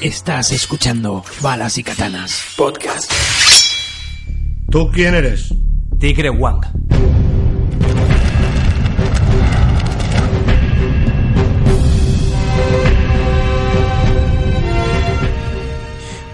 [0.00, 3.12] Estás escuchando Balas y Katanas Podcast.
[4.70, 5.52] ¿Tú quién eres?
[5.98, 6.79] Tigre Wang.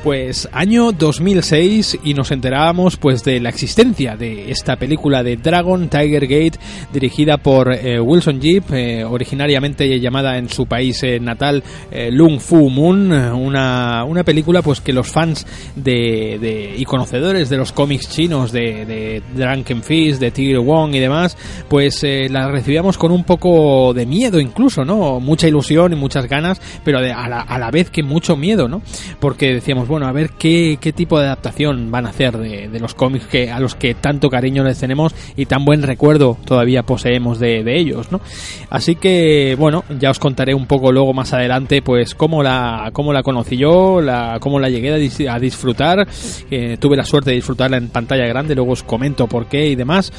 [0.07, 5.89] Pues año 2006 y nos enterábamos pues de la existencia de esta película de Dragon
[5.89, 6.61] Tiger Gate
[6.93, 12.39] dirigida por eh, Wilson Jeep, eh, originariamente llamada en su país eh, natal eh, Lung
[12.39, 18.09] Fu Moon, una, una película pues que los fans de, y conocedores de los cómics
[18.09, 21.37] chinos de, de Drunken Fist, de Tigre Wong y demás,
[21.69, 25.19] pues eh, la recibíamos con un poco de miedo incluso, ¿no?
[25.19, 28.69] Mucha ilusión y muchas ganas, pero de- a, la, a la vez que mucho miedo,
[28.69, 28.83] ¿no?
[29.19, 32.95] Porque decíamos, bueno, a ver qué, qué tipo de adaptación van a hacer de, los
[32.95, 37.39] cómics que, a los que tanto cariño les tenemos y tan buen recuerdo todavía poseemos
[37.39, 38.21] de, ellos, ¿no?
[38.71, 43.13] Así que, bueno, ya os contaré un poco luego más adelante, pues cómo la, cómo
[43.13, 46.07] la conocí yo, la, cómo la llegué a, dis- a disfrutar.
[46.51, 49.75] Eh, tuve la suerte de disfrutarla en pantalla grande, luego os comento por qué y
[49.75, 50.13] demás.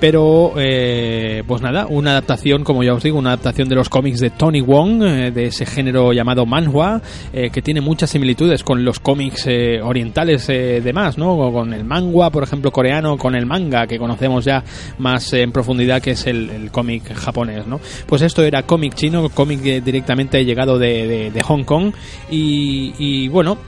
[0.00, 4.20] Pero, eh, pues nada, una adaptación, como ya os digo, una adaptación de los cómics
[4.20, 7.00] de Tony Wong, eh, de ese género llamado manhwa,
[7.32, 9.15] eh, que tiene muchas similitudes con los cómics
[9.46, 11.36] eh, orientales eh, demás, ¿no?
[11.52, 14.62] Con el manga, por ejemplo, coreano, con el manga, que conocemos ya
[14.98, 17.80] más en profundidad, que es el, el cómic japonés, ¿no?
[18.06, 21.92] Pues esto era cómic chino, cómic eh, directamente llegado de, de- de Hong Kong,
[22.30, 23.58] y, y bueno,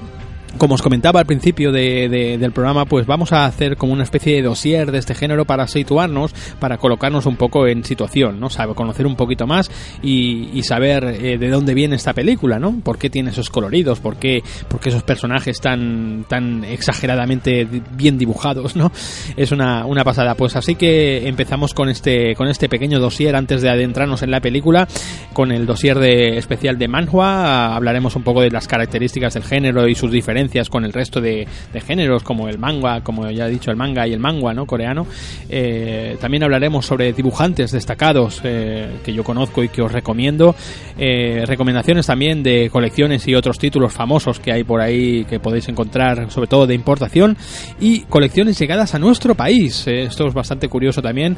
[0.56, 4.02] como os comentaba al principio de- de- del programa, pues vamos a hacer como una
[4.02, 8.48] especie de dossier de este género para situarnos, para colocarnos un poco en situación, ¿no?
[8.50, 9.70] Sabe, conocer un poquito más
[10.02, 12.80] y, saber eh, de dónde viene esta película, ¿no?
[12.82, 14.00] ¿Por qué tiene esos coloridos?
[14.00, 18.90] ¿Por qué, por qué esos personajes tan, tan exageradamente bien dibujados, ¿no?
[19.36, 20.34] Es una, una pasada.
[20.34, 24.40] Pues así que empezamos con este, con este pequeño dossier antes de adentrarnos en la
[24.40, 24.88] película,
[25.32, 27.74] con el dossier de, especial de Manhua.
[27.76, 30.37] Hablaremos un poco de las características del género y sus diferencias
[30.70, 31.46] con el resto de,
[31.86, 34.66] géneros, como el manga, como ya he dicho, el manga y el manga, ¿no?
[34.66, 35.06] Coreano.
[35.48, 40.54] Eh, también hablaremos sobre dibujantes destacados eh, que yo conozco y que os recomiendo.
[40.96, 45.68] Eh, recomendaciones también de colecciones y otros títulos famosos que hay por ahí que podéis
[45.68, 47.36] encontrar, sobre todo de importación.
[47.80, 49.86] Y colecciones llegadas a nuestro país.
[49.86, 51.36] Esto es bastante curioso también.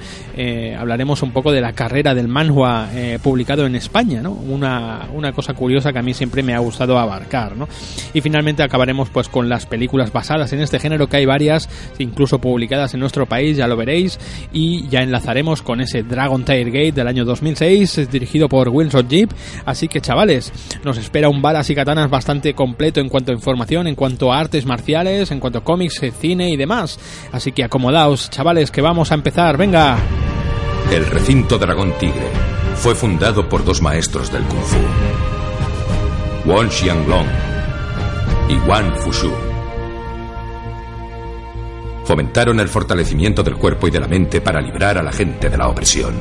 [0.79, 2.89] Hablaremos un poco de la carrera del manhua
[3.23, 4.33] publicado en España, ¿no?
[4.33, 7.69] Una, una cosa curiosa que a mí siempre me ha gustado abarcar, ¿no?
[8.15, 11.69] Y finalmente acabaremos pues con las películas basadas en este género, que hay varias,
[11.99, 14.19] incluso publicadas en nuestro país, ya lo veréis,
[14.53, 19.09] y ya enlazaremos con ese Dragon Tiger Gate del año 2006, es dirigido por Wilson
[19.09, 19.31] Jeep,
[19.65, 20.53] así que chavales,
[20.85, 24.41] nos espera un balas y katanas bastante completo en cuanto a información, en cuanto a
[24.41, 26.99] artes marciales, en cuanto a cómics, eh, cine y demás,
[27.33, 29.99] así que acomodaos, chavales, que vamos a empezar, venga.
[30.93, 32.29] El recinto Dragón Tigre
[32.75, 34.79] fue fundado por dos maestros del Kung Fu,
[36.47, 37.50] Won Xianglong
[38.51, 39.31] y Wan Fushu.
[42.05, 45.57] Fomentaron el fortalecimiento del cuerpo y de la mente para librar a la gente de
[45.57, 46.15] la opresión.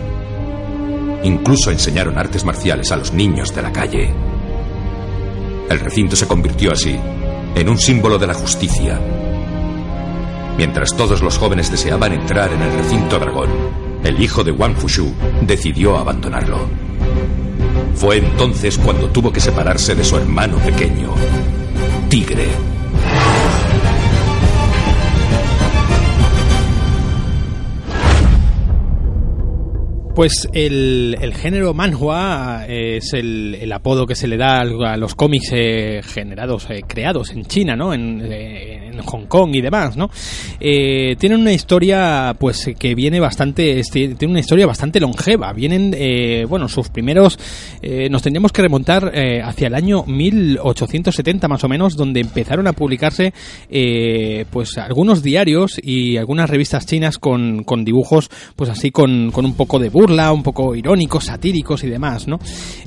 [1.24, 4.14] Incluso enseñaron artes marciales a los niños de la calle.
[5.70, 7.00] El recinto se convirtió así
[7.56, 9.00] en un símbolo de la justicia.
[10.56, 13.50] Mientras todos los jóvenes deseaban entrar en el recinto dragón,
[14.04, 15.12] el hijo de Wang Fushu
[15.42, 16.60] decidió abandonarlo.
[17.96, 21.16] Fue entonces cuando tuvo que separarse de su hermano pequeño,
[22.10, 22.79] Tigre.
[30.20, 35.16] Pues el, el género manhua eh, es el, apodo que se le da a los
[35.16, 37.94] cómics eh, generados, eh, creados en China, ¿no?
[37.94, 40.10] En, eh, en Hong Kong y demás, ¿no?
[40.60, 45.54] Tienen una historia, pues, que viene bastante, tiene una historia bastante longeva.
[45.54, 45.96] Vienen,
[46.50, 47.40] bueno, sus primeros,
[48.10, 49.14] nos tendríamos que remontar
[49.44, 53.34] hacia el año 1870 más o menos, donde empezaron a publicarse,
[54.50, 59.56] pues, algunos diarios y algunas revistas chinas con, con dibujos, pues, así con, con un
[59.56, 62.40] poco de un poco irónicos, satíricos y demás, ¿no?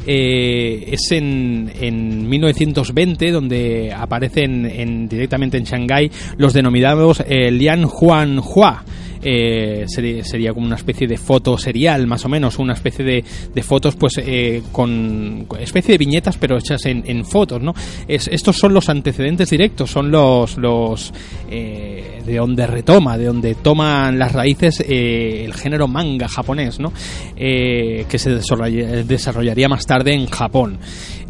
[0.07, 7.85] Eh, es en, en 1920 donde aparecen en, directamente en Shanghái los denominados eh, Lian
[7.85, 8.85] Huan Hua.
[9.23, 13.25] Eh, sería, sería como una especie de foto serial, más o menos, una especie de,
[13.55, 17.73] de fotos, pues eh, con especie de viñetas, pero hechas en, en fotos, ¿no?
[18.09, 21.13] Es, estos son los antecedentes directos, son los, los
[21.51, 26.93] eh, de donde retoma, de donde toman las raíces eh, el género manga japonés, ¿no?
[27.37, 30.79] Eh, que se desarrolla- desarrollaría más tarde en Japón.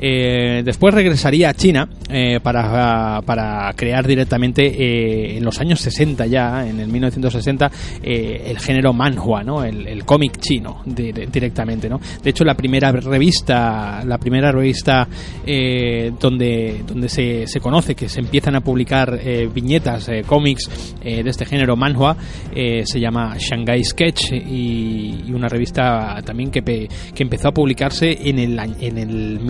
[0.03, 1.89] Después regresaría a China
[2.43, 7.71] para, para, crear directamente en los años 60 ya, en el 1960,
[8.03, 9.65] el género manhua, ¿no?
[9.65, 11.89] el, cómic chino directamente.
[11.89, 12.01] ¿no?
[12.23, 15.07] De hecho, la primera revista, la primera revista
[16.21, 19.21] donde, donde se, se, conoce que se empiezan a publicar
[19.55, 22.17] viñetas, cómics de este género manhua,
[22.53, 28.59] se llama Shanghai Sketch y, una revista también que, que empezó a publicarse en el,
[28.59, 29.41] en el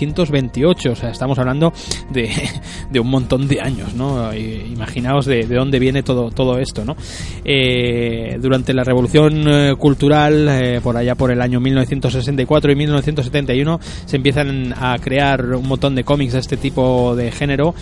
[0.00, 1.72] 1928, o sea, estamos hablando
[2.10, 4.34] de, un montón de años, ¿no?
[4.34, 6.96] Imaginaos de, de dónde viene todo, todo esto, ¿no?
[7.44, 13.80] Eh, durante la Revolución eh, Cultural, eh, por allá por el año 1964 y 1971,
[14.06, 17.74] se empiezan a crear un montón de cómics de este tipo de género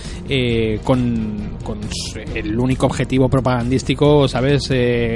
[0.85, 1.37] con,
[2.35, 4.69] el único objetivo propagandístico, ¿sabes?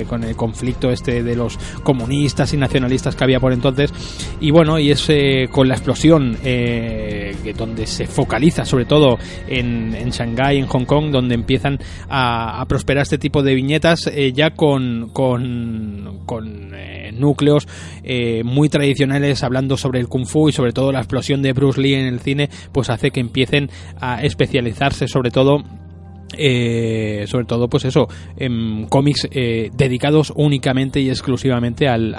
[0.09, 3.93] con el conflicto este de los comunistas y nacionalistas que había por entonces.
[4.41, 5.09] Y bueno, y es
[5.51, 6.37] con la explosión
[7.57, 9.19] donde se focaliza sobre todo
[9.49, 11.79] en, en Shanghái, en Hong Kong, donde empiezan
[12.09, 16.73] a, prosperar este tipo de viñetas eh, ya con, con, con
[17.19, 17.69] núcleos
[18.45, 21.95] muy tradicionales hablando sobre el kung fu y sobre todo la explosión de Bruce Lee
[21.95, 23.69] en el cine pues hace que empiecen
[24.01, 25.63] a especializarse sobre todo
[26.37, 32.15] eh, sobre todo pues eso en cómics eh, dedicados únicamente y exclusivamente al,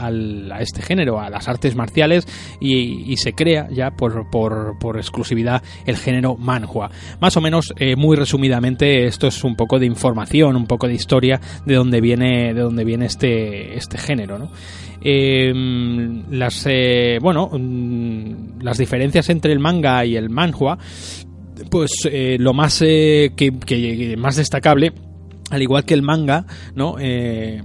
[0.51, 2.27] a este género a las artes marciales
[2.59, 6.89] y, se crea ya por, por, exclusividad el género manhua
[7.21, 10.95] más o menos eh, muy resumidamente esto es un poco de información un poco de
[10.95, 14.51] historia de dónde viene de dónde viene este este género ¿no?
[15.01, 16.67] Em, las
[17.21, 20.77] bueno mm, las diferencias entre el manga y el manhua
[21.69, 24.93] pues eh, lo más eh, que, más destacable
[25.49, 26.45] al igual que el manga
[26.75, 27.61] no eh,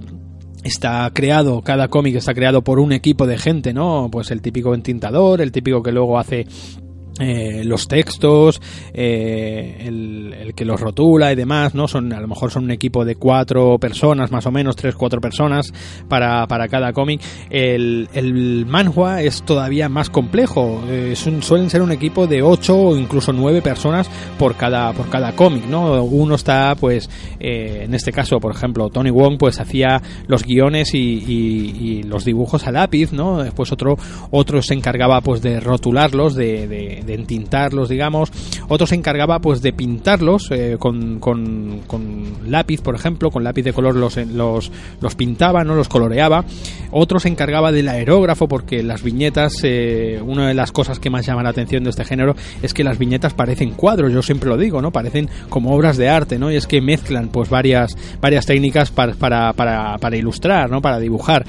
[0.62, 4.08] está creado, cada cómic está creado por un equipo de gente, ¿no?
[4.10, 6.46] Pues el típico entintador, el típico que luego hace
[7.20, 8.60] eh, los textos,
[8.94, 11.88] eh, el, que los rotula y demás, ¿no?
[11.88, 15.20] Son, a lo mejor son un equipo de cuatro personas, más o menos, tres, cuatro
[15.20, 15.72] personas
[16.08, 17.20] para, para cada cómic.
[17.50, 20.80] El, el manhua es todavía más complejo.
[21.14, 25.66] suelen ser un equipo de ocho o incluso nueve personas por cada, por cada cómic,
[25.66, 26.02] ¿no?
[26.04, 27.10] Uno está, pues,
[27.40, 32.24] eh, en este caso, por ejemplo, Tony Wong, pues hacía los guiones y, y, los
[32.24, 33.42] dibujos a lápiz, ¿no?
[33.42, 33.96] Después otro,
[34.30, 38.30] otro se encargaba, pues, de rotularlos, de de entintarlos, digamos.
[38.68, 41.80] Otro se encargaba pues de pintarlos eh, con, con,
[42.46, 44.70] lápiz, por ejemplo, con lápiz de color los, los,
[45.00, 46.44] los pintaba, no los coloreaba.
[46.90, 51.26] Otro se encargaba del aerógrafo porque las viñetas, eh, una de las cosas que más
[51.26, 54.56] llama la atención de este género es que las viñetas parecen cuadros, yo siempre lo
[54.56, 54.90] digo, ¿no?
[54.90, 56.50] Parecen como obras de arte, ¿no?
[56.50, 60.80] Y es que mezclan pues varias, varias técnicas para, para, para, ilustrar, ¿no?
[60.80, 61.44] Para dibujar.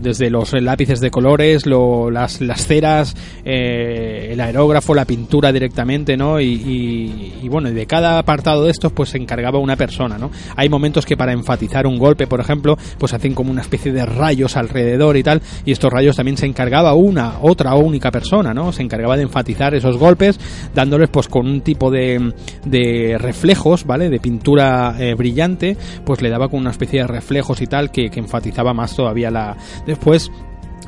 [0.00, 4.59] desde los lápices de colores, las, las ceras, eh, el aerógrafo
[4.94, 6.40] la pintura directamente, ¿no?
[6.40, 10.30] Y, y, bueno, de cada apartado de estos, pues se encargaba una persona, ¿no?
[10.56, 14.04] Hay momentos que para enfatizar un golpe, por ejemplo, pues hacen como una especie de
[14.06, 18.72] rayos alrededor y tal, y estos rayos también se encargaba una, otra única persona, ¿no?
[18.72, 20.38] Se encargaba de enfatizar esos golpes,
[20.74, 22.32] dándoles pues con un tipo de,
[22.64, 24.08] de reflejos, ¿vale?
[24.08, 28.10] De pintura eh, brillante, pues le daba con una especie de reflejos y tal que,
[28.10, 29.56] que enfatizaba más todavía la...
[29.86, 30.30] Después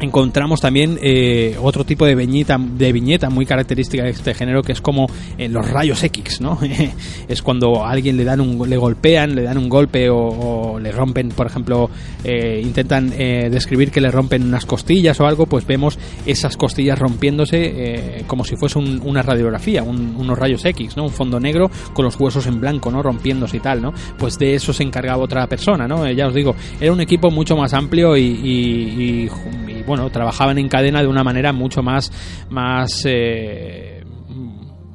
[0.02, 4.72] encontramos también eh, otro tipo de viñeta, de viñeta muy característica de este género que
[4.72, 5.06] es como
[5.38, 6.58] eh, los rayos X, ¿no?
[7.28, 10.90] es cuando a alguien le dan un, le golpean, le dan un golpe o, le
[10.90, 11.88] rompen, por ejemplo,
[12.24, 18.24] eh, intentan describir que le rompen unas costillas o algo, pues vemos esas costillas rompiéndose
[18.26, 21.04] como si fuese una radiografía, unos rayos X, ¿no?
[21.04, 23.02] Un fondo negro con los huesos en blanco, ¿no?
[23.02, 23.92] Rompiéndose y tal, ¿no?
[24.18, 26.10] Pues de eso se encargaba otra persona, ¿no?
[26.10, 29.28] ya os digo, era un equipo mucho más amplio y
[29.86, 32.12] bueno, trabajaban en cadena de una manera mucho más,
[32.50, 34.02] más eh,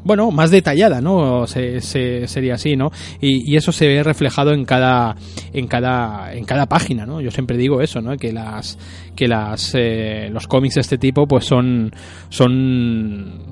[0.07, 1.45] bueno, más detallada, ¿no?
[1.47, 2.91] Se, sería así, ¿no?
[3.19, 5.15] Y, eso se ve reflejado en cada,
[5.51, 7.19] en cada, en cada página, ¿no?
[7.19, 8.15] Yo siempre digo eso, ¿no?
[8.15, 8.77] Que las,
[9.15, 11.91] que las, eh, los cómics de este tipo, pues son,
[12.29, 13.51] son,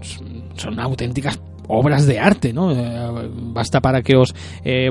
[0.56, 2.72] son auténticas obras de arte, ¿no?
[2.72, 4.34] Eh, basta para que os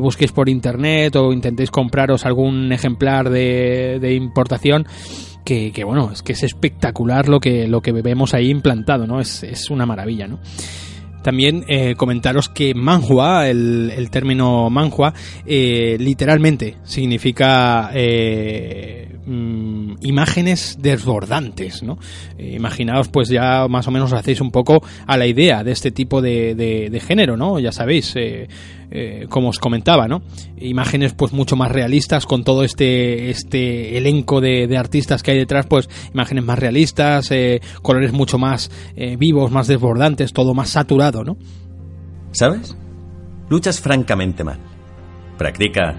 [0.02, 4.86] busquéis por internet o intentéis compraros algún ejemplar de importación
[5.44, 9.20] que, bueno, es que es espectacular lo que, lo que vemos ahí implantado, ¿no?
[9.20, 10.40] Es, es una maravilla, ¿no?
[11.24, 15.14] También eh, comentaros que manhua, el, el término manhua,
[15.46, 21.98] eh, literalmente significa eh, mm, imágenes desbordantes, ¿no?
[22.38, 26.20] imaginaos, pues ya más o menos hacéis un poco a la idea de este tipo
[26.20, 27.58] de, de, género, ¿no?
[27.58, 28.14] Ya sabéis,
[28.96, 30.22] eh, como os comentaba, ¿no?
[30.56, 35.66] Imágenes pues mucho más realistas con todo este, este elenco de, artistas que hay detrás,
[35.66, 41.24] pues imágenes más realistas, eh, colores mucho más eh, vivos, más desbordantes, todo más saturado,
[41.24, 41.36] ¿no?
[42.30, 42.76] ¿Sabes?
[43.48, 44.60] Luchas francamente mal.
[45.36, 45.96] Practica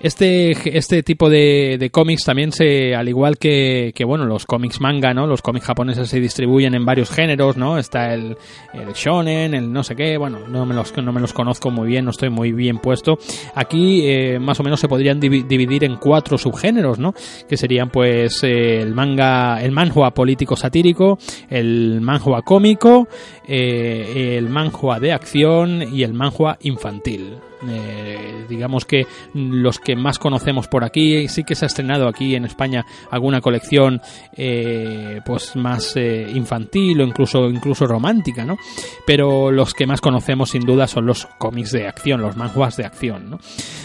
[0.00, 4.80] Este, este tipo de, de cómics también se, al igual que, que, bueno, los cómics
[4.80, 5.26] manga, ¿no?
[5.26, 7.78] Los cómics japoneses se distribuyen en varios géneros, ¿no?
[7.78, 8.36] Está el,
[8.72, 11.88] el shonen, el no sé qué, bueno, no me los, no me los conozco muy
[11.88, 13.18] bien, no estoy muy bien puesto.
[13.56, 17.12] Aquí, eh, más o menos se podrían dividir en cuatro subgéneros, ¿no?
[17.48, 21.18] Que serían, pues, eh, el manga, el manhua político satírico,
[21.50, 23.08] el manhua cómico,
[23.48, 27.47] eh, el manhua de acción y el manhua infantil.
[27.66, 32.36] Eh, digamos que los que más conocemos por aquí sí que se ha estrenado aquí
[32.36, 34.00] en España alguna colección
[34.36, 38.56] eh, pues más eh, infantil o incluso incluso romántica no
[39.04, 42.86] pero los que más conocemos sin duda son los cómics de acción los manhwas de
[42.86, 43.40] acción ¿no?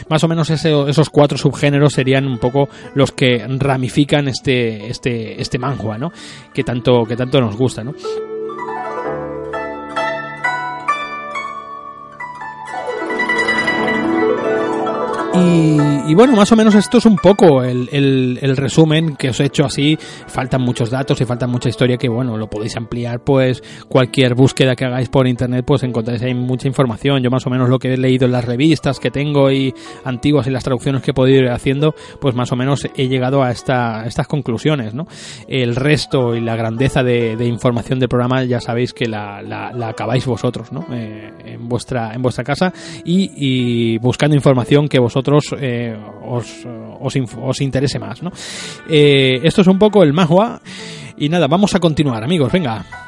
[0.08, 5.58] más o menos esos cuatro subgéneros serían un poco los que ramifican este este este
[5.58, 6.12] manhua no
[6.54, 7.94] que tanto que tanto nos gusta no
[15.36, 19.46] Y, bueno, más o menos esto es un poco el, el, resumen que os he
[19.46, 19.98] hecho así.
[20.28, 24.76] Faltan muchos datos y falta mucha historia que, bueno, lo podéis ampliar, pues cualquier búsqueda
[24.76, 27.24] que hagáis por internet, pues encontráis ahí mucha información.
[27.24, 29.74] Yo más o menos lo que he leído en las revistas que tengo y
[30.04, 33.42] antiguas y las traducciones que he podido ir haciendo, pues más o menos he llegado
[33.42, 35.08] a, esta, estas conclusiones, ¿no?
[35.48, 40.28] El resto y la grandeza de, información del programa ya sabéis que la, la, acabáis
[40.28, 40.86] vosotros, ¿no?
[40.92, 42.72] Eh, en, vuestra, en vuestra casa
[43.04, 45.23] y, y buscando información que vosotros
[45.60, 46.66] eh, os,
[47.00, 48.22] os, os, interese más.
[48.22, 48.32] ¿no?
[48.90, 50.62] Eh, esto es un poco el Mahua.
[51.18, 53.03] Y nada, vamos a continuar, amigos, venga.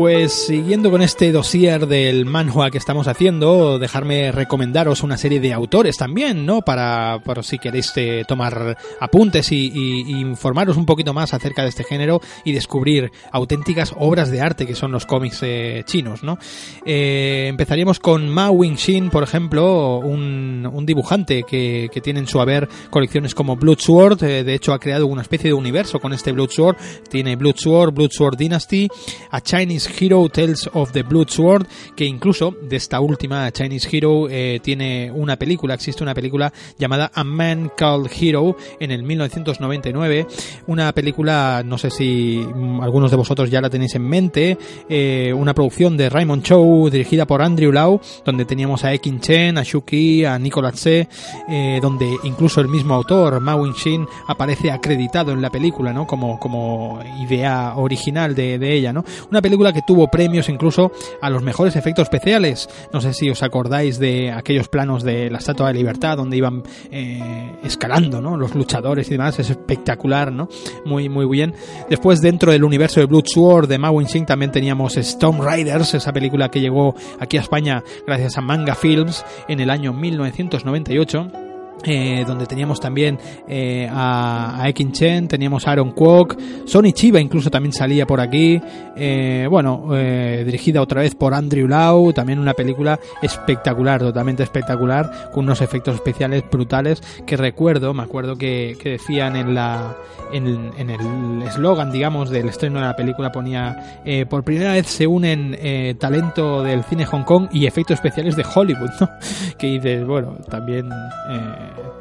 [0.00, 5.52] Pues siguiendo con este dossier del manhua que estamos haciendo, dejarme recomendaros una serie de
[5.52, 6.62] autores también, ¿no?
[6.62, 9.66] Para, por si queréis eh, tomar apuntes y,
[10.08, 14.74] informaros un poquito más acerca de este género y descubrir auténticas obras de arte que
[14.74, 16.38] son los cómics eh, chinos, ¿no?
[16.86, 22.40] Eh, empezaríamos con Ma Wing-shin, por ejemplo, un, un dibujante que, que, tiene en su
[22.40, 26.76] haber colecciones como Bloodsword, de hecho ha creado una especie de universo con este Bloodsword,
[27.10, 28.88] tiene Bloodsword, Bloodsword Dynasty,
[29.30, 31.66] a Chinese Hero Tales of the Blood Sword,
[31.96, 37.10] que incluso de esta última Chinese Hero eh, tiene una película, existe una película llamada
[37.14, 40.26] A Man Called Hero en el 1999,
[40.66, 42.44] una película, no sé si
[42.80, 47.26] algunos de vosotros ya la tenéis en mente, eh, una producción de Raymond Chow dirigida
[47.26, 51.08] por Andrew Lau, donde teníamos a Ekin Chen, a Shuki, a Nicolas Tse,
[51.48, 56.06] eh, donde incluso el mismo autor, Ma Wing-shin, aparece acreditado en la película, ¿no?
[56.06, 59.04] Como, como idea original de, de ella, ¿no?
[59.30, 62.68] Una película que tuvo premios incluso a los mejores efectos especiales.
[62.92, 66.62] No sé si os acordáis de aquellos planos de la Estatua de Libertad donde iban
[66.90, 68.36] eh, escalando, ¿no?
[68.36, 70.48] Los luchadores y demás, es espectacular, ¿no?
[70.84, 71.54] Muy, muy bien.
[71.88, 76.50] Después, dentro del universo de Bloodsword de Ma Wing-sing también teníamos Storm Riders, esa película
[76.50, 81.49] que llegó aquí a España gracias a Manga Films en el año 1998
[81.84, 83.18] eh, donde teníamos también
[83.48, 88.20] eh, a, a, Ekin Chen, teníamos a Aaron Kwok, Sony Chiba incluso también salía por
[88.20, 88.60] aquí,
[88.96, 95.30] eh, bueno, eh, dirigida otra vez por Andrew Lau, también una película espectacular, totalmente espectacular,
[95.32, 99.96] con unos efectos especiales brutales que recuerdo, me acuerdo que, que decían en la
[100.32, 104.86] en, en el eslogan, digamos, del estreno de la película ponía eh, por primera vez
[104.86, 109.10] se unen eh, talento del cine Hong Kong y efectos especiales de Hollywood, ¿no?
[109.58, 110.88] Que dices, bueno, también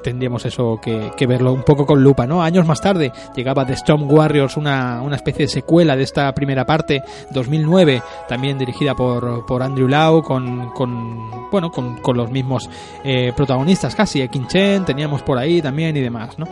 [0.04, 2.42] tendríamos eso que, que, verlo un poco con lupa, ¿no?
[2.42, 6.66] Años más tarde llegaba The Storm Warriors, una, una especie de secuela de esta primera
[6.66, 12.70] parte, 2009, también dirigida por, por Andrew Lau, con, con bueno, con, con los mismos
[13.04, 16.48] eh, protagonistas casi, Ekin Chen, teníamos por ahí también y demás, ¿no?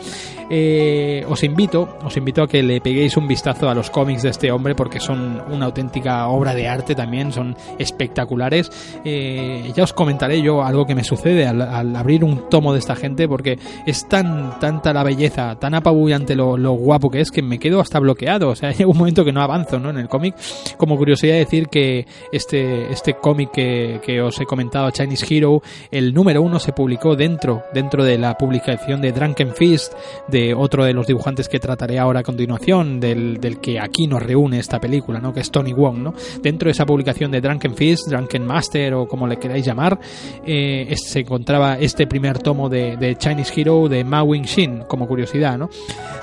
[0.50, 4.30] Eh, os invito, os invito a que le peguéis un vistazo a los cómics de
[4.30, 8.70] este hombre porque son una auténtica obra de arte también, son espectaculares.
[9.04, 12.78] Eh, ya os comentaré yo algo que me sucede al, al abrir un tomo de
[12.78, 17.30] esta gente porque es tan tanta la belleza, tan apabullante lo, lo guapo que es
[17.30, 18.50] que me quedo hasta bloqueado.
[18.50, 19.90] O sea, llega un momento que no avanzo ¿no?
[19.90, 20.34] en el cómic.
[20.76, 26.12] Como curiosidad decir que este, este cómic que, que os he comentado, Chinese Hero, el
[26.12, 29.92] número uno se publicó dentro, dentro de la publicación de Drunken Fist,
[30.28, 34.22] de otro de los dibujantes que trataré ahora a continuación, del, del que aquí nos
[34.22, 35.32] reúne esta película, ¿no?
[35.32, 35.98] que es Tony Wong.
[35.98, 36.14] ¿no?
[36.42, 39.98] Dentro de esa publicación de Drunken Fist, Drunken Master o como le queráis llamar,
[40.46, 45.06] eh, se encontraba este primer tomo de, de Chinese Hero de Ma Wing Shin, como
[45.06, 45.58] curiosidad.
[45.58, 45.70] ¿no?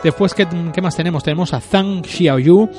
[0.03, 1.23] Después, ¿qué, ¿qué, más tenemos?
[1.23, 2.69] Tenemos a Zhang Xiaoyu,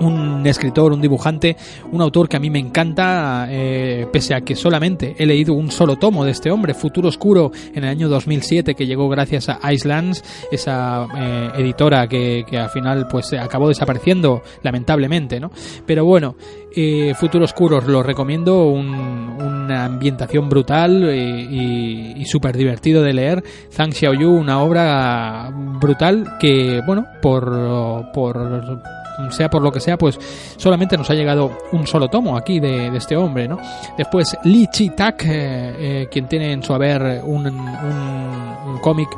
[0.00, 1.56] un escritor, un dibujante,
[1.92, 5.70] un autor que a mí me encanta, eh, pese a que solamente he leído un
[5.70, 9.72] solo tomo de este hombre, Futuro Oscuro, en el año 2007, que llegó gracias a
[9.72, 15.50] Icelands, esa eh, editora que, que, al final pues acabó desapareciendo, lamentablemente, ¿no?
[15.86, 16.36] Pero bueno,
[16.74, 23.12] eh, Futuro Oscuro os lo recomiendo, un, una ambientación brutal y, y súper divertido de
[23.12, 23.44] leer.
[23.70, 28.82] Zhang Xiaoyu, una obra brutal que, bueno, por, por
[29.30, 30.18] sea por lo que sea, pues
[30.56, 33.58] solamente nos ha llegado un solo tomo aquí de, este hombre, ¿no?
[33.96, 39.08] Después Lee Chi Tak, eh, eh, quien tiene en su haber un, un, un cómic,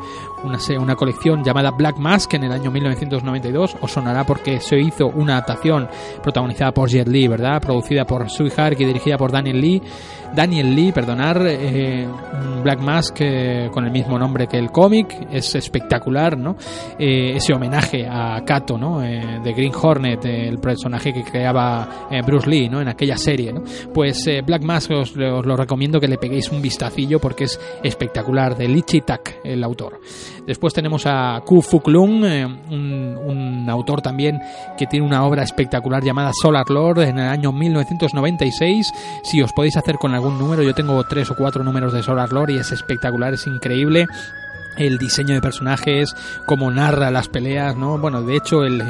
[0.45, 5.07] una, una colección llamada Black Mask en el año 1992, os sonará porque se hizo
[5.09, 5.89] una adaptación
[6.23, 7.61] protagonizada por Jet Li, ¿verdad?
[7.61, 9.83] Producida por Sui Hark y dirigida por Daniel Lee.
[10.35, 12.07] Daniel Lee, perdonar, eh,
[12.63, 16.57] Black Mask eh, con el mismo nombre que el cómic, es espectacular, ¿no?
[16.99, 19.01] Eh, ese homenaje a Kato, ¿no?
[19.01, 22.81] de Green Hornet, el personaje que creaba Bruce Lee, ¿no?
[22.81, 23.63] En aquella serie, ¿no?
[23.93, 28.69] Pues Black Mask os, lo recomiendo que le peguéis un vistacillo porque es espectacular, de
[28.69, 30.01] Lee Tak, el autor.
[30.47, 34.41] Después tenemos a Ku Fuk Lung, un, un autor también
[34.77, 38.93] que tiene una obra espectacular llamada Solar Lord en el año 1996.
[39.23, 42.33] Si os podéis hacer con algún número, yo tengo tres o cuatro números de Solar
[42.33, 44.07] Lord y es espectacular, es increíble
[44.77, 46.15] el diseño de personajes,
[46.45, 47.99] cómo narra las peleas, ¿no?
[47.99, 48.83] Bueno, de hecho, el,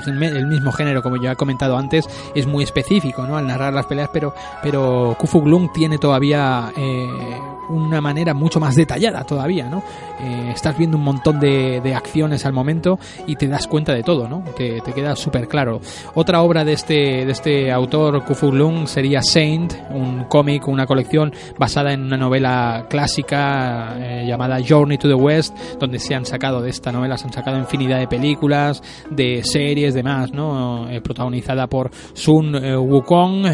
[0.46, 3.36] mismo género, como ya he comentado antes, es muy específico, ¿no?
[3.36, 8.76] Al narrar las peleas, pero, pero Kufu Glung tiene todavía eh, una manera mucho más
[8.76, 9.82] detallada todavía, ¿no?
[10.20, 14.02] Eh, estás viendo un montón de, de, acciones al momento y te das cuenta de
[14.02, 14.42] todo, ¿no?
[14.56, 15.80] Te, te queda súper claro.
[16.14, 21.32] Otra obra de este, de este autor, Kufu Glung, sería Saint, un cómic, una colección
[21.58, 26.60] basada en una novela clásica eh, llamada Journey to the West, donde se han sacado
[26.60, 30.88] de esta novela, se han sacado infinidad de películas, de series, demás, ¿no?
[30.88, 33.46] Eh, protagonizada por Sun eh, Wukong,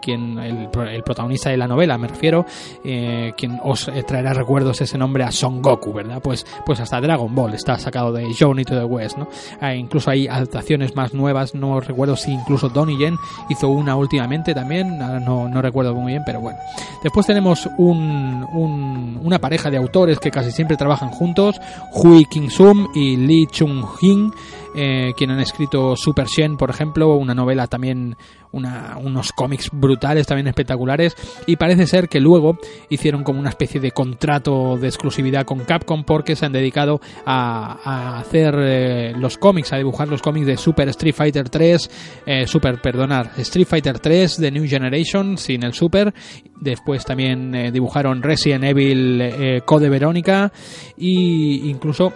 [0.00, 0.68] quien el,
[1.04, 2.44] protagonista de la novela, me refiero,
[2.84, 6.20] eh, os traerá recuerdos ese nombre a Son Goku, ¿verdad?
[6.22, 9.28] Pues, pues hasta Dragon Ball está sacado de Journey to the West, ¿no?
[9.74, 13.16] incluso hay adaptaciones más nuevas, no recuerdo si incluso Donnie Yen
[13.48, 16.58] hizo una últimamente también, no, no recuerdo muy bien, pero bueno.
[17.02, 21.60] Después tenemos un, un, una pareja de autores que casi siempre trabajan juntos,
[21.92, 24.32] Hui King-sum y Lee Chung-hin,
[24.76, 28.14] eh, quien han escrito Super Shen, por ejemplo, una novela también,
[28.52, 32.58] una, unos cómics brutales, también espectaculares, y parece ser que luego
[32.90, 38.18] hicieron como una especie de contrato de exclusividad con Capcom porque se han dedicado a,
[38.18, 41.90] hacer eh, los cómics, a dibujar los cómics de Super Street Fighter 3,
[42.26, 46.12] eh, Super, perdonar, Street Fighter 3 de New Generation, sin el Super,
[46.60, 50.52] después también eh, dibujaron Resident Evil Code Verónica,
[50.98, 52.12] y incluso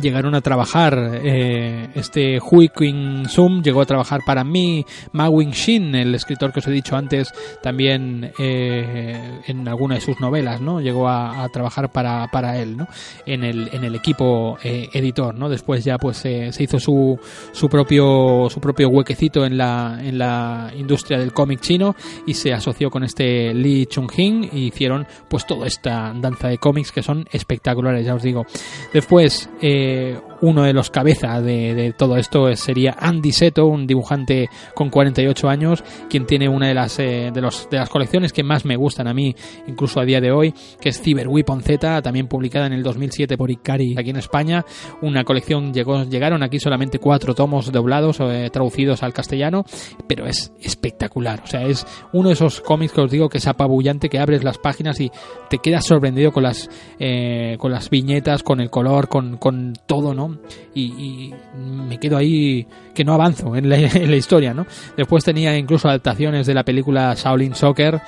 [0.00, 5.52] llegaron a trabajar eh, este Hui Qing Sum llegó a trabajar para mí Ma Wing
[5.52, 10.60] Shin el escritor que os he dicho antes también eh, en alguna de sus novelas
[10.60, 12.88] no llegó a, trabajar para, para él no
[13.26, 17.18] en el, en el equipo eh, editor no después ya pues se hizo su,
[17.52, 21.94] su propio su propio huequecito en la en la industria del cómic chino
[22.26, 26.58] y se asoció con este Lee Chung Hin y hicieron pues toda esta danza de
[26.58, 28.46] cómics que son espectaculares ya os digo.
[28.92, 34.90] Después eh, え、uno de los cabezas de, todo esto sería Andy Seto, un dibujante con
[34.90, 38.66] 48 años, quien tiene una de las, eh, de, los, de las colecciones que más
[38.66, 39.34] me gustan a mí,
[39.66, 43.38] incluso a día de hoy, que es Cyber Weapon Z, también publicada en el 2007
[43.38, 44.66] por Ikari aquí en España.
[45.00, 49.64] Una colección llegó, llegaron aquí solamente cuatro tomos doblados, eh, traducidos al castellano,
[50.06, 51.40] pero es espectacular.
[51.42, 54.44] O sea, es uno de esos cómics que os digo que es apabullante, que abres
[54.44, 55.10] las páginas y
[55.48, 60.12] te quedas sorprendido con las, eh, con las viñetas, con el color, con, con todo,
[60.12, 60.33] ¿no?
[60.74, 64.66] Y, me quedo ahí que no avanzo en la, en la, historia, ¿no?
[64.96, 68.00] Después tenía incluso adaptaciones de la película Shaolin Soccer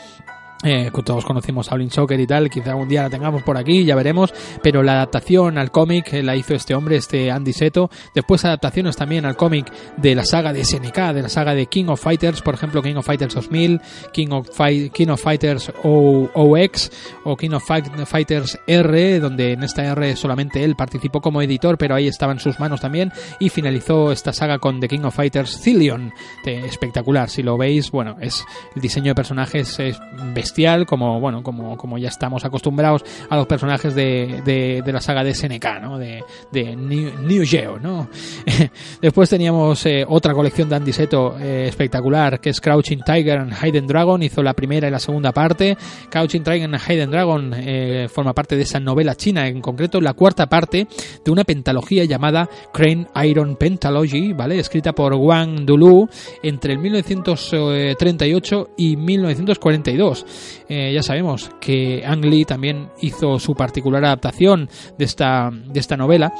[0.64, 3.84] eh, todos conocimos a Shaolin Soccer y tal, quizá un día la tengamos por aquí,
[3.84, 7.90] ya veremos, pero la adaptación al cómic eh, la hizo este hombre, este Andy Seto,
[8.14, 11.86] después adaptaciones también al cómic de la saga de SNK, de la saga de King
[11.88, 13.80] of Fighters, por ejemplo King of Fighters 2000,
[14.12, 14.48] King of,
[14.92, 16.90] King of Fighters OX
[17.24, 17.64] o King of
[18.06, 22.58] Fighters R, donde en esta R solamente él participó como editor, pero ahí estaban sus
[22.58, 26.12] manos también, y finalizó esta saga con The King of Fighters Cillion,
[26.44, 29.98] espectacular, si lo veis, bueno, es el diseño de personajes es
[30.34, 30.45] bestial,
[30.87, 35.35] como bueno, como, como ya estamos acostumbrados a los personajes de, de, la saga de
[35.35, 35.98] SNK, ¿no?
[35.98, 38.09] De, de New, Geo, ¿no?
[39.00, 43.54] Después teníamos eh, otra colección de Andy Seto eh, espectacular, que es Crouching Tiger and
[43.54, 45.76] Hidden Dragon, hizo la primera y la segunda parte.
[46.11, 50.14] Crouching Tiger and Hidden Dragon eh, forma parte de esa novela china, en concreto la
[50.14, 50.87] cuarta parte
[51.24, 54.59] de una pentalogía llamada Crane Iron Pentalogy, ¿vale?
[54.59, 56.09] Escrita por Wang Dulu
[56.42, 60.26] entre el 1938 y 1942.
[60.68, 64.68] Eh, ya sabemos que Ang Lee también hizo su particular adaptación
[64.99, 66.33] de esta, de esta novela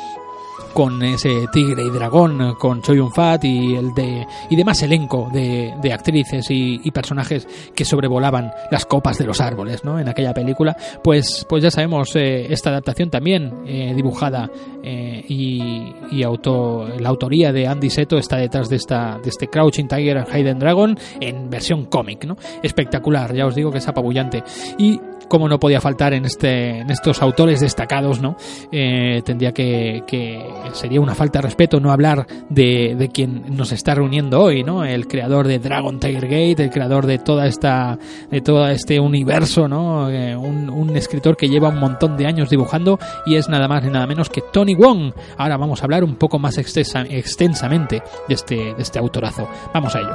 [0.73, 5.29] con ese tigre y dragón, con Choi Yun Fat y el de y demás elenco
[5.33, 9.99] de, de actrices y, personajes que sobrevolaban las copas de los árboles, ¿no?
[9.99, 14.51] En aquella película, pues pues ya sabemos eh, esta adaptación también eh, dibujada
[14.83, 19.49] eh, y, y auto, la autoría de Andy Seto está detrás de esta de este
[19.49, 22.37] Crouching Tiger and Hidden Dragon en versión cómic, ¿no?
[22.63, 24.43] Espectacular, ya os digo que es apabullante
[24.79, 28.37] y como no podía faltar en este en estos autores destacados, ¿no?
[28.71, 33.95] tendría que, que sería una falta de respeto no hablar de, de, quien nos está
[33.95, 34.85] reuniendo hoy, ¿no?
[34.85, 37.99] El creador de Dragon Tiger Gate, el creador de toda esta,
[38.31, 40.11] de todo este universo, ¿no?
[40.11, 43.83] Eh, un, un, escritor que lleva un montón de años dibujando y es nada más
[43.85, 45.13] ni nada menos que Tony Wong.
[45.37, 49.49] Ahora vamos a hablar un poco más extensa, extensamente de este, de este autorazo.
[49.75, 50.13] Vamos a ello.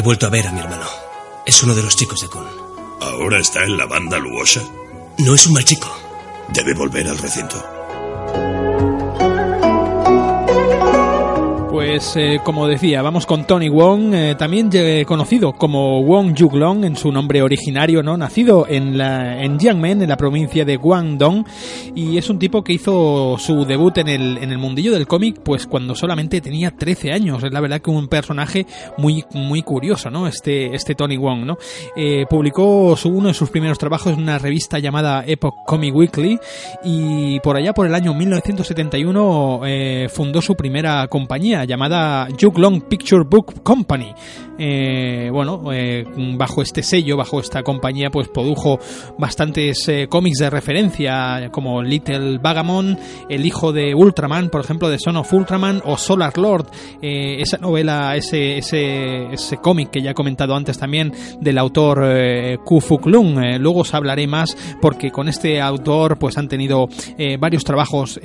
[0.00, 0.86] He vuelto a ver a mi hermano.
[1.44, 2.46] Es uno de los chicos de Kun.
[3.02, 4.62] ¿Ahora está en la banda Luosa?
[5.18, 5.94] No es un mal chico.
[6.48, 7.79] Debe volver al recinto.
[11.90, 14.70] Pues eh, como decía, vamos con Tony Wong, eh, también
[15.04, 18.16] conocido como Wong Yuglong en su nombre originario, ¿no?
[18.16, 21.44] Nacido en, la, en Jiangmen, en la provincia de Guangdong,
[21.96, 25.40] y es un tipo que hizo su debut en el, en el mundillo del cómic,
[25.42, 27.42] pues cuando solamente tenía 13 años.
[27.42, 30.28] Es la verdad que un personaje muy, muy curioso, ¿no?
[30.28, 31.58] Este, este Tony Wong, ¿no?
[31.96, 36.38] Eh, publicó su, uno de sus primeros trabajos en una revista llamada Epoch Comic Weekly,
[36.84, 39.62] y por allá por el año 1971
[40.08, 41.79] fundó su primera compañía llamada
[42.36, 44.14] Juke Long Picture Book Company.
[44.62, 46.04] Eh, bueno, eh,
[46.36, 48.78] bajo este sello, bajo esta compañía, pues produjo
[49.18, 52.98] bastantes eh, cómics de referencia, como Little Vagamon,
[53.30, 56.66] El hijo de Ultraman, por ejemplo, de Son of Ultraman, o Solar Lord,
[57.00, 62.80] esa novela, ese, ese, ese cómic que ya he comentado antes también, del autor Ku
[62.80, 63.38] Fuk Lung.
[63.58, 66.88] luego os hablaré más, porque con este autor, pues han tenido
[67.38, 68.20] varios trabajos,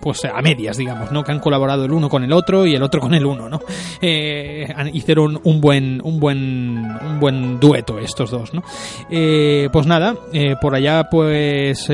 [0.00, 1.24] pues a medias, digamos, ¿no?
[1.24, 3.60] Que han colaborado el uno con el otro y el otro con el uno, ¿no?
[4.00, 8.64] Eh, hicieron un buen, un buen, un buen dueto estos dos, ¿no?
[9.08, 11.86] Eh, pues nada, eh, por allá, pues,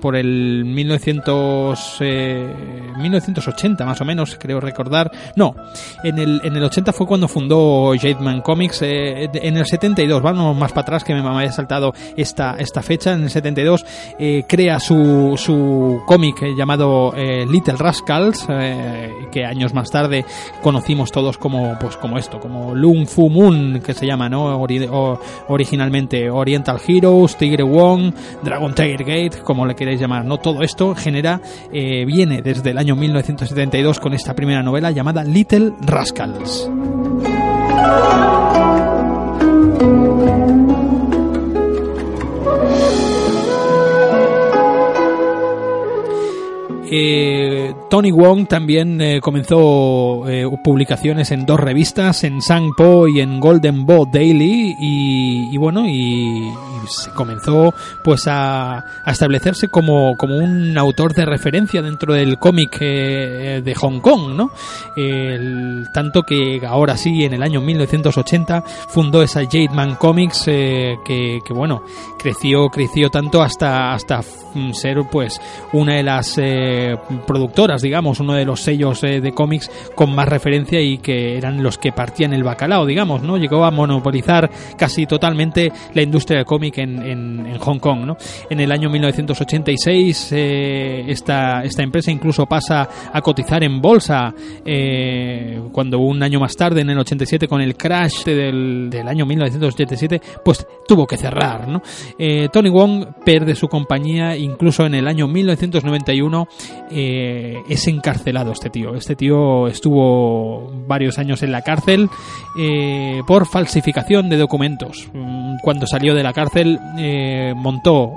[0.00, 1.98] por el 1900,
[2.98, 5.10] 1980 más o menos, creo recordar.
[5.34, 5.54] No,
[6.02, 8.82] en el, en el 80 fue cuando fundó Jademan Comics.
[8.82, 13.14] en el 72, vamos más para atrás que me haya saltado esta, esta fecha.
[13.14, 13.84] En el 72
[14.46, 18.46] crea su, su cómic llamado Little Rascals,
[19.32, 20.26] que años más tarde
[20.62, 24.64] conocimos todos como, pues, como esto, como Lung Fu Moon, que se llama, ¿no?
[25.48, 30.38] originalmente Oriental Heroes, Tigre Wong, Dragon Tiger Gate, como le queréis llamar, ¿no?
[30.38, 31.40] Todo esto genera,
[31.72, 36.70] eh, viene desde el año 1972 con esta primera novela llamada Little Rascals.
[46.96, 53.18] Eh, Tony Wong también eh, comenzó eh, publicaciones en dos revistas, en Sang Po y
[53.18, 56.52] en Golden Bo Daily, y, bueno, y,
[56.88, 63.62] se comenzó pues a, establecerse como, como un autor de referencia dentro del cómic eh,
[63.64, 64.50] de Hong Kong, ¿no?
[64.96, 70.96] El- tanto que ahora sí, en el año 1980, fundó esa Jade Man Comics eh,
[71.04, 71.82] que, bueno,
[72.18, 74.20] creció, creció tanto hasta, hasta
[74.54, 75.40] mm, ser pues
[75.72, 80.80] una de las eh, productoras, digamos, uno de los sellos de cómics con más referencia
[80.80, 83.36] y que eran los que partían el bacalao, digamos, ¿no?
[83.36, 88.16] Llegó a monopolizar casi totalmente la industria del cómic en, en- en Hong Kong, ¿no?
[88.50, 94.34] En el año 1986 eh, esta, esta empresa incluso pasa a cotizar en bolsa
[94.64, 99.26] eh, cuando un año más tarde, en el 87, con el crash del, del año
[99.26, 101.82] 1987, pues tuvo que cerrar, ¿no?
[102.18, 106.46] Eh, Tony Wong pierde su compañía incluso en el año 1991
[106.90, 108.94] eh, es encarcelado este tío.
[108.94, 112.08] Este tío estuvo varios años en la cárcel
[112.58, 115.08] eh, por falsificación de documentos.
[115.12, 116.63] Mm, Cuando salió de la cárcel
[116.98, 118.12] eh, montó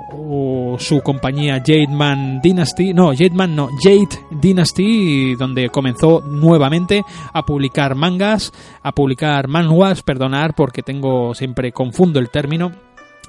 [0.78, 7.44] su compañía Jade Man Dynasty, no, Jade Man no, Jade Dynasty, donde comenzó nuevamente a
[7.44, 12.72] publicar mangas, a publicar manhwas, perdonar porque tengo siempre confundo el término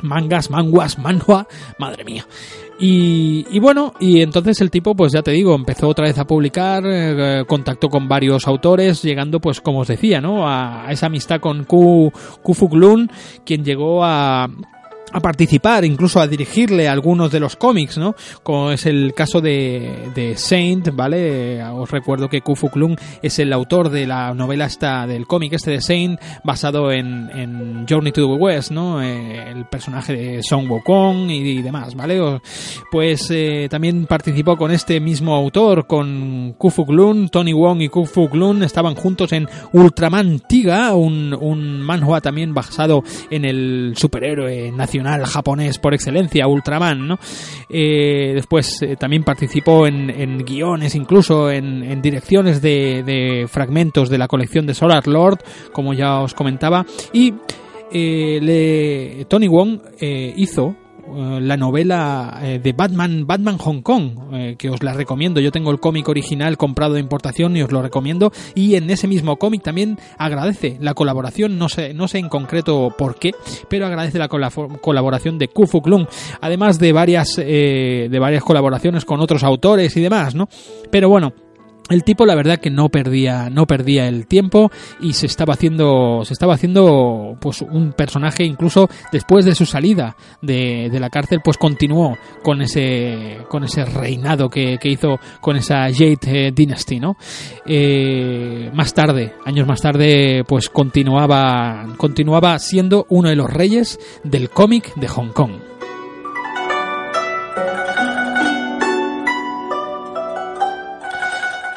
[0.01, 2.25] mangas, manguas, manhua, madre mía.
[2.81, 6.83] Y, bueno, y entonces el tipo, pues ya te digo, empezó otra vez a publicar,
[6.85, 10.47] eh, contactó con varios autores, llegando, pues como os decía, ¿no?
[10.47, 13.11] A, esa amistad con Ku, Ku Fuk Lun,
[13.45, 14.47] quien llegó a
[15.11, 18.15] a participar, incluso a dirigirle algunos de los cómics, ¿no?
[18.43, 21.57] Como es el caso de, de Saint, ¿vale?
[21.57, 25.53] Eh, Os recuerdo que Kufu Klung es el autor de la novela esta del cómic
[25.53, 29.01] este de Saint, basado en, en Journey to the West, ¿no?
[29.01, 32.19] Eh, el personaje de Song Wukong y, demás, ¿vale?
[32.91, 38.29] Pues eh, también participó con este mismo autor, con Kufu Klung, Tony Wong y Kufu
[38.29, 44.98] Klung estaban juntos en Ultraman Tiga, un, un manhwa también basado en el superhéroe nacional
[45.25, 47.19] japonés por excelencia, Ultraman, ¿no?
[47.69, 54.65] Eh, después eh, también participó en, guiones, incluso en, direcciones de, fragmentos de la colección
[54.65, 55.39] de Solar Lord,
[55.71, 57.33] como ya os comentaba, y
[57.91, 59.79] eh, le- Tony Wong
[60.35, 60.75] hizo
[61.15, 65.39] eh, la novela eh, de Batman, Batman Hong Kong, eh, que os la recomiendo.
[65.39, 68.31] Yo tengo el cómic original comprado de importación y os lo recomiendo.
[68.55, 72.93] Y en ese mismo cómic también agradece la colaboración, no sé, no sé en concreto
[72.97, 73.31] por qué,
[73.69, 76.07] pero agradece la colaboración de Kufu Klung,
[76.41, 80.47] además de varias, de varias colaboraciones con otros autores y demás, ¿no?
[80.91, 81.48] Pero bueno.
[81.89, 86.21] El tipo, la verdad, que no perdía, no perdía el tiempo y se estaba haciendo,
[86.23, 91.41] se estaba haciendo, pues, un personaje incluso después de su salida de, de la cárcel,
[91.43, 96.99] pues continuó con ese, con ese reinado que, que hizo con esa Jade eh, Dynasty,
[96.99, 97.17] ¿no?
[97.65, 104.49] Eh, más tarde, años más tarde, pues continuaba, continuaba siendo uno de los reyes del
[104.49, 105.68] cómic de Hong Kong.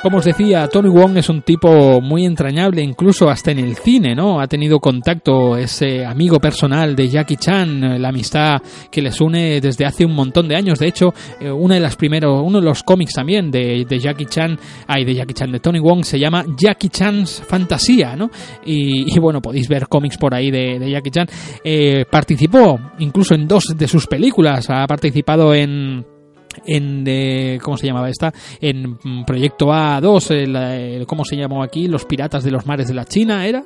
[0.03, 4.17] Como os decía, Tony Wong es un tipo muy entrañable, incluso hasta en el cine,
[4.17, 4.41] ¿no?
[4.41, 8.61] Ha tenido contacto, ese amigo personal de Jackie Chan, eh, la amistad
[8.91, 10.81] que les une desde hace un montón de años.
[10.81, 14.27] De hecho, eh, una de las primeros, uno de los cómics también de, de Jackie
[14.27, 18.29] Chan, ay, de Jackie Chan, de Tony Wong, se llama Jackie Chan's Fantasía, ¿no?
[18.67, 21.29] Y, y bueno, podéis ver cómics por ahí de, de Jackie Chan.
[21.63, 26.05] Eh, participó incluso en dos de sus películas, ha participado en
[26.67, 31.63] en eh, cómo se llamaba esta en mm, Proyecto A2 el, el- cómo se llamó
[31.63, 33.65] aquí los piratas de los mares de la China era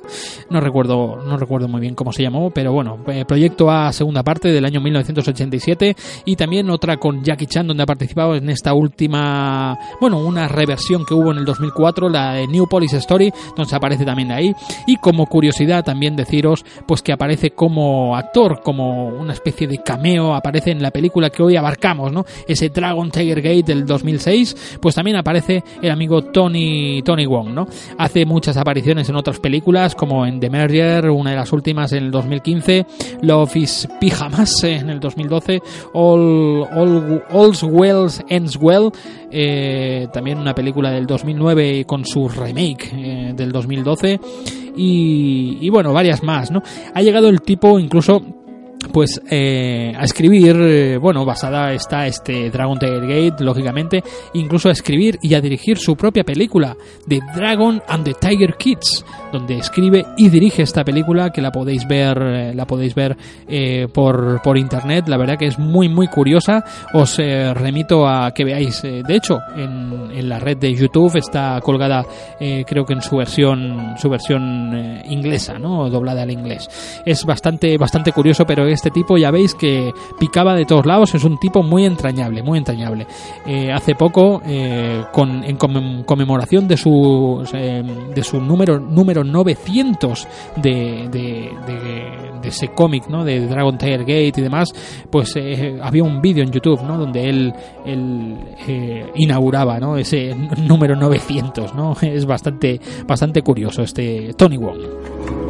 [0.49, 4.23] no recuerdo no recuerdo muy bien cómo se llamó pero bueno eh, Proyecto A segunda
[4.23, 5.95] parte del año 1987
[6.25, 11.05] y también otra con Jackie Chan donde ha participado en esta última bueno una reversión
[11.05, 14.53] que hubo en el 2004 la de New Police Story donde se aparece también ahí.
[14.85, 20.33] Y como curiosidad también deciros pues que aparece como actor como una especie de cameo
[20.33, 24.93] aparece en la película que hoy abarcamos no ese Dragon Tiger Gate del 2006 pues
[24.93, 30.27] también aparece el amigo Tony Tony Wong no hace muchas apariciones en otras películas como
[30.27, 32.85] en The Merger una de las últimas en el 2015
[33.23, 35.59] Love is Pijamas en el 2012
[35.93, 38.91] All, All, All's Well Ends Well
[39.31, 44.19] eh, también una película del 2009 con su remake eh, del 2012
[44.75, 46.61] y, y bueno varias más no
[46.93, 48.21] ha llegado el tipo incluso
[48.91, 54.71] pues eh, a escribir, eh, bueno, basada está este Dragon Tiger Gate, lógicamente, incluso a
[54.71, 56.75] escribir y a dirigir su propia película,
[57.07, 61.87] The Dragon and the Tiger Kids, donde escribe y dirige esta película que la podéis
[61.87, 65.05] ver, eh, la podéis ver eh, por, por internet.
[65.07, 66.63] La verdad que es muy muy curiosa.
[66.93, 68.81] Os eh, remito a que veáis.
[68.81, 72.05] de hecho, en, en la red de YouTube está colgada,
[72.39, 75.89] creo que en su versión su versión inglesa, ¿no?
[75.89, 76.69] Doblada al inglés.
[77.05, 81.13] Es bastante bastante curioso, pero este tipo ya veis que picaba de todos lados.
[81.15, 83.05] Es un tipo muy entrañable, muy entrañable.
[83.73, 84.41] Hace poco,
[85.11, 87.43] con, en conmem- conmemoración de su,
[88.13, 90.27] de su número, número 900
[90.57, 91.51] de,
[92.43, 93.25] ese cómic, ¿no?
[93.25, 94.69] De Dragon Tiger Gate y demás,
[95.09, 96.97] pues eh, había un vídeo en YouTube, ¿no?
[96.97, 97.53] Donde él,
[97.85, 99.97] eh, inauguraba, ¿no?
[99.97, 101.95] Ese número 900, ¿no?
[102.01, 105.46] Es bastante, bastante curioso este Tony Wong.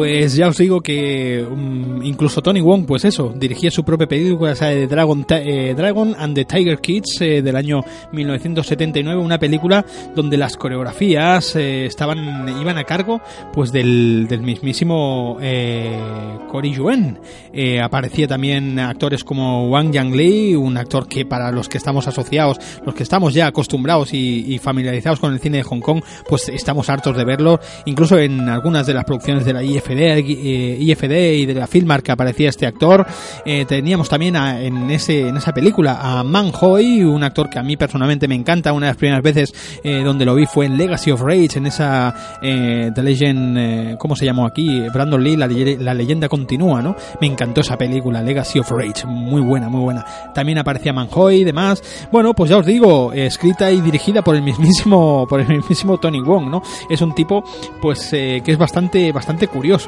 [0.00, 4.54] Pues ya os digo que mm, incluso Tony Wong, pues eso, dirigía su propia película
[4.54, 9.84] de Dragon, eh, Dragon and the Tiger Kids eh, del año 1979, una película
[10.16, 13.20] donde las coreografías eh, estaban iban a cargo
[13.52, 16.00] pues del, mismísimo eh,
[16.48, 17.18] Cory Yuen.
[17.52, 22.08] Eh, aparecía también actores como Wang Yang Lee, un actor que para los que estamos
[22.08, 26.02] asociados, los que estamos ya acostumbrados y, y familiarizados con el cine de Hong Kong,
[26.26, 27.60] pues estamos hartos de verlo.
[27.84, 29.62] Incluso en algunas de las producciones de la
[29.98, 33.06] IFD, eh, y de la Filmar que aparecía este actor.
[33.44, 37.58] Eh, teníamos también a- en, ese, en esa película a Man Hoi, un actor que
[37.58, 38.72] a mí personalmente me encanta.
[38.72, 41.66] Una de las primeras veces eh, donde lo vi fue en Legacy of Rage, en
[41.66, 44.80] esa The Legend, ¿cómo se llamó aquí?
[44.92, 46.96] Brandon Lee, la, la leyenda continúa, ¿no?
[47.20, 50.04] Me encantó esa película, Legacy of Rage, muy buena, muy buena.
[50.34, 51.82] También aparecía Manhoy y demás.
[52.12, 56.20] Bueno, pues ya os digo, escrita y dirigida por el mismísimo, por el mismísimo Tony
[56.20, 56.62] Wong, ¿no?
[56.88, 57.42] Es un tipo,
[57.80, 59.79] pues, que es bastante, bastante curioso,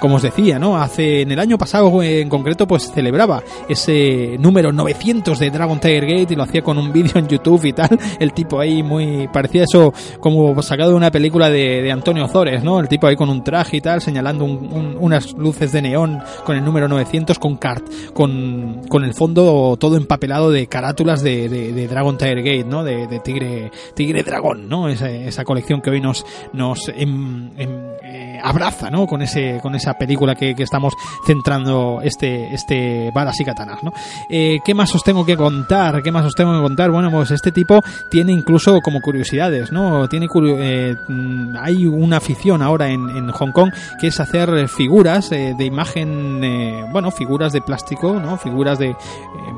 [0.00, 0.76] Como os decía, ¿no?
[0.76, 6.06] Hace, en el año pasado en concreto, pues celebraba ese número 900 de Dragon Tiger
[6.06, 7.98] Gate y lo hacía con un vídeo en YouTube y tal.
[8.18, 12.80] El tipo ahí muy, parecía eso como sacado de una película de, Antonio Zores, ¿no?
[12.80, 16.20] El tipo ahí con un traje y tal, señalando un- un- unas luces de neón
[16.44, 21.86] con el número 900 con cart, con, con el fondo todo empapelado de carátulas de,
[21.88, 22.82] Dragon Tiger Gate, ¿no?
[22.84, 24.88] De, de Tigre, Tigre Dragón, ¿no?
[24.88, 29.06] Esa, esa colección que hoy nos, nos em- em- eh, abraza, ¿no?
[29.06, 30.94] Con ese, con esa película que, estamos
[31.24, 33.92] centrando este, este balas y katanas, ¿no?
[34.28, 36.02] Eh, ¿Qué más os tengo que contar?
[36.02, 36.90] ¿Qué más os tengo que contar?
[36.90, 40.08] Bueno, pues este tipo tiene incluso como curiosidades, ¿no?
[40.08, 40.26] Tiene
[40.58, 43.70] eh, mm, hay una afición ahora en, en Hong Kong
[44.00, 48.36] que es hacer figuras eh, de imagen, eh, bueno, figuras de plástico, ¿no?
[48.38, 48.96] Figuras de eh,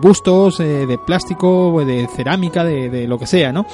[0.01, 3.67] bustos, eh, de plástico, de cerámica, de, de lo que sea, ¿no?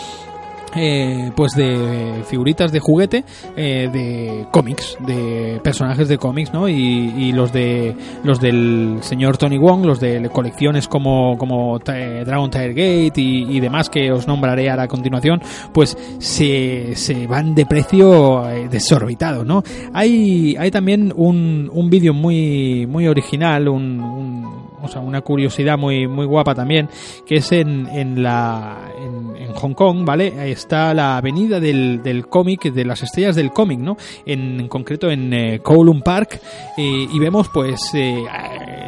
[0.77, 3.25] Eh, pues de figuritas de juguete
[3.57, 9.59] eh, de cómics de personajes de cómics no y, los de los del señor Tony
[9.59, 14.27] Wong los de colecciones como como eh, Dragon Tiger Gate y, y demás que os
[14.27, 15.41] nombraré ahora a continuación
[15.73, 22.13] pues se, se van de precio eh, desorbitado no hay hay también un, un vídeo
[22.15, 26.89] muy muy original un, un- o sea, una curiosidad muy muy guapa también
[27.27, 32.73] que es en, en la en, Hong Kong vale está la avenida del, del cómic
[32.73, 36.41] de las estrellas del cómic no en, concreto en eh, Kowloon Park
[36.77, 38.25] y vemos pues eh,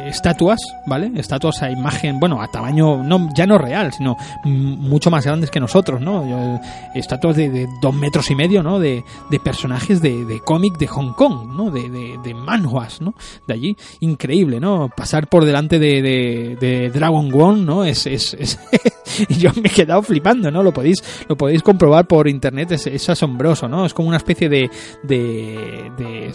[0.09, 5.25] estatuas vale estatuas a imagen bueno a tamaño no ya no real sino mucho más
[5.25, 6.59] grandes que nosotros no
[6.93, 10.87] estatuas de, de dos metros y medio no de, de personajes de, de cómic de
[10.87, 13.13] Hong Kong no de, de, de manhwas no
[13.47, 13.77] de allí.
[13.99, 18.59] Increíble no pasar por delante de, Dragon Ball no es, es, es
[19.29, 23.09] yo me he quedado flipando no lo podéis lo podéis comprobar por internet es, es
[23.09, 24.69] asombroso no es como una especie de
[25.03, 26.31] de, de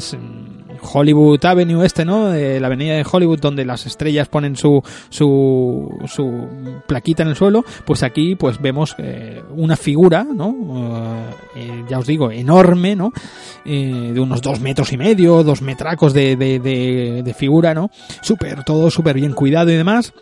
[0.83, 5.89] Hollywood Avenue este no de la avenida de Hollywood donde las estrellas ponen su su
[6.07, 6.49] su
[6.87, 11.99] plaquita en el suelo pues aquí pues vemos eh, una figura no Eh, eh, ya
[11.99, 13.13] os digo enorme no
[13.65, 17.91] eh, de unos dos metros y medio dos metracos de, de, de, de figura no
[18.21, 20.13] súper todo súper bien cuidado y demás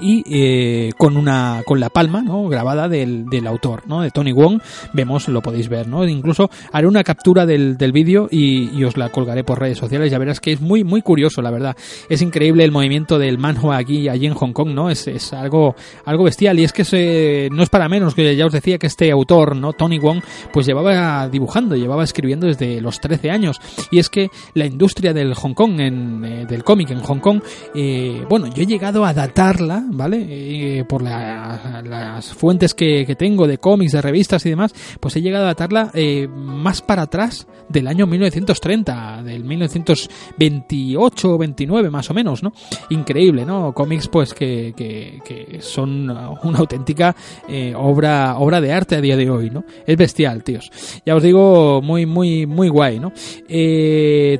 [0.00, 4.32] y eh, con una con la palma no grabada del, del autor no de Tony
[4.32, 4.60] Wong.
[4.92, 9.08] Vemos lo podéis ver no incluso haré una captura del, del vídeo y, os la
[9.08, 10.12] colgaré por redes sociales.
[10.12, 11.76] Ya verás que es muy muy curioso la verdad.
[12.08, 15.74] Es increíble el movimiento del manhwa aquí allí en Hong Kong no es, es algo
[16.04, 16.58] algo bestial.
[16.58, 19.56] Y es que se, no es para menos que ya os decía que este autor
[19.56, 20.20] no Tony Wong
[20.52, 23.60] pues llevaba dibujando llevaba escribiendo desde los 13 años.
[23.90, 27.40] Y es que la industria del Hong Kong en, eh, del cómic en Hong Kong
[27.74, 30.26] eh, bueno yo he llegado a datarla ¿vale?
[30.28, 35.22] Eh, por la- las fuentes que, tengo de cómics, de revistas y demás, pues he
[35.22, 42.10] llegado a datarla eh, más para atrás del año 1930, del 1928 o 29 más
[42.10, 42.52] o menos, ¿no?
[42.90, 43.72] Increíble, ¿no?
[43.72, 46.10] Cómics pues que, que, son
[46.42, 47.14] una auténtica
[47.48, 49.64] eh, obra, obra de arte a día de hoy, ¿no?
[49.86, 50.70] Es bestial, tíos.
[51.04, 53.12] Ya os digo, muy, muy, muy guay, ¿no?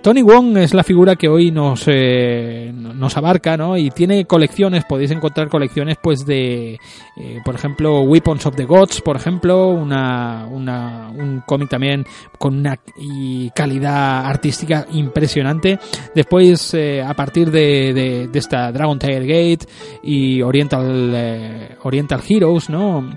[0.02, 3.76] Tony Wong es la figura que hoy nos, nos abarca, ¿no?
[3.76, 6.78] Y tiene colecciones, podéis encontrar colecciones, pues de,
[7.16, 12.04] eh, por ejemplo, Weapons of the Gods, por ejemplo, una, una, un cómic también
[12.38, 15.78] con una y calidad artística impresionante.
[16.14, 19.66] Después, eh, a partir de, de, esta Dragon Tiger Gate
[20.02, 23.16] y Oriental, eh, Oriental Heroes, ¿no?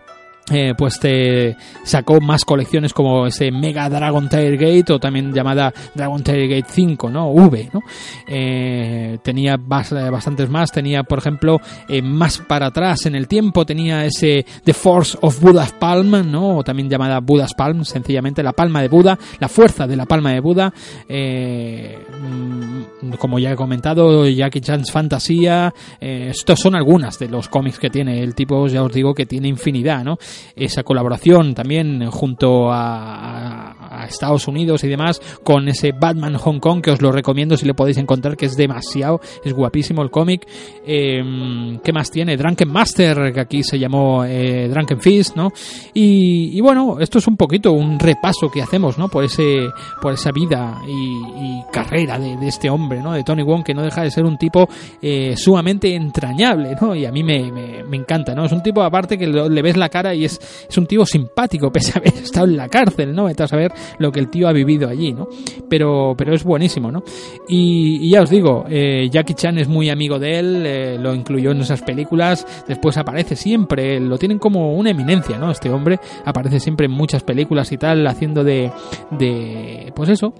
[0.52, 5.74] Eh, pues te sacó más colecciones como ese Mega Dragon Tiger Gate o también llamada
[5.96, 7.30] Dragon Tiger Gate 5, ¿no?
[7.32, 7.82] V, ¿no?
[8.28, 13.66] Eh, tenía bas- bastantes más, tenía por ejemplo eh, más para atrás en el tiempo,
[13.66, 16.58] tenía ese The Force of Buddha's Palm, ¿no?
[16.58, 20.32] O también llamada Buddha's Palm, sencillamente la palma de Buda, la fuerza de la palma
[20.32, 20.74] de Buda,
[21.08, 27.80] eh, mm, como ya he comentado, Jackie Chan's Fantasía, estos son algunas de los cómics
[27.80, 30.18] que tiene, el tipo ya os digo que tiene infinidad, ¿no?
[30.56, 33.76] Esa colaboración también junto a,
[34.08, 37.74] Estados Unidos y demás con ese Batman Hong Kong que os lo recomiendo si le
[37.74, 40.48] podéis encontrar que es demasiado, es guapísimo el cómic.
[40.86, 42.38] Eh, ¿Qué más tiene?
[42.38, 45.52] Drunken Master, que aquí se llamó eh, Drunken Fist, ¿no?
[45.94, 49.10] Y, bueno, esto es un poquito un repaso que hacemos, ¿no?
[49.10, 49.70] Por ese
[50.02, 53.14] por esa vida y, carrera de, este hombre, ¿no?
[53.14, 54.68] De Tony Wong, que no deja de ser un tipo
[55.02, 56.96] eh, sumamente entrañable, ¿no?
[56.96, 58.46] Y a mí me, me, me encanta, ¿no?
[58.46, 60.40] Es un tipo aparte que le ves la cara y es,
[60.70, 63.26] es un tío simpático, pese a haber estado en la cárcel, ¿no?
[63.26, 65.28] Vete a saber lo que el tío ha vivido allí, ¿no?
[65.70, 67.04] Pero, pero es buenísimo, ¿no?
[67.48, 71.14] Y, y ya os digo, eh, Jackie Chan es muy amigo de él, eh, lo
[71.14, 75.52] incluyó en esas películas, después aparece siempre, lo tienen como una eminencia, ¿no?
[75.52, 78.72] Este hombre aparece siempre en muchas películas y tal, haciendo de,
[79.12, 80.34] de pues eso,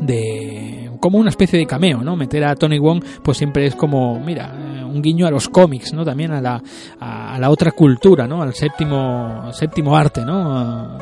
[0.00, 2.16] de como una especie de cameo, ¿no?
[2.16, 4.54] Meter a Tony Wong pues siempre es como, mira,
[4.92, 6.04] un guiño a los cómics, ¿no?
[6.04, 6.62] También a la,
[7.00, 8.42] a, la otra cultura, ¿no?
[8.42, 10.98] Al séptimo séptimo arte, ¿no?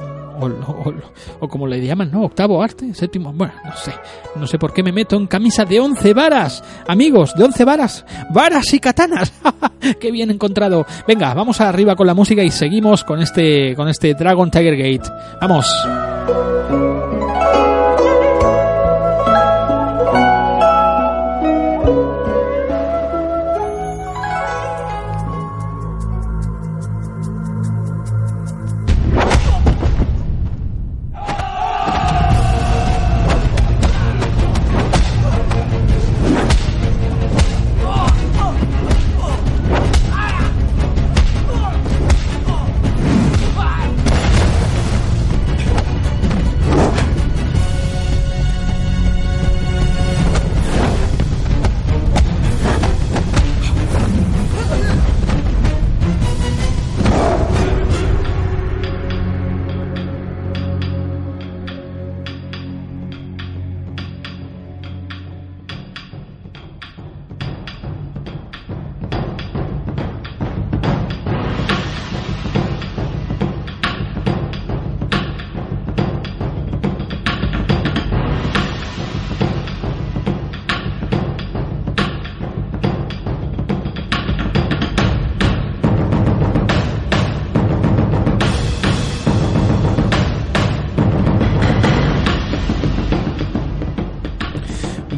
[1.40, 2.22] O, como le llaman, ¿no?
[2.22, 3.92] Octavo arte, séptimo, bueno, no sé,
[4.36, 8.06] no sé por qué me meto en camisa de 11 varas, amigos, de 11 varas,
[8.30, 9.34] varas y katanas,
[10.00, 10.86] qué bien encontrado.
[11.06, 15.10] Venga, vamos arriba con la música y seguimos con este, con este Dragon Tiger Gate.
[15.42, 15.66] Vamos.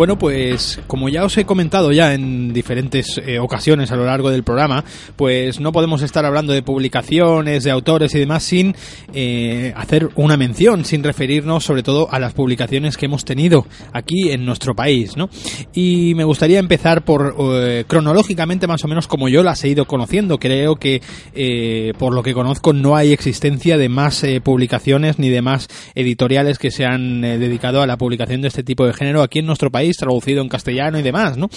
[0.02, 4.30] Bueno, pues como ya os he comentado ya en diferentes eh, ocasiones a lo largo
[4.32, 4.84] del programa,
[5.14, 8.74] pues no podemos estar hablando de publicaciones, de autores y demás sin
[9.14, 14.32] eh, hacer una mención, sin referirnos sobre todo a las publicaciones que hemos tenido aquí
[14.32, 15.30] en nuestro país, ¿no?
[15.72, 19.84] Y me gustaría empezar por eh, cronológicamente más o menos como yo las he ido
[19.84, 20.40] conociendo.
[20.40, 21.00] Creo que
[21.32, 26.58] eh, por lo que conozco no hay existencia de más publicaciones ni de más editoriales
[26.58, 29.70] que se han dedicado a la publicación de este tipo de género aquí en nuestro
[29.70, 31.48] país, traducido en castellano y demás, ¿no?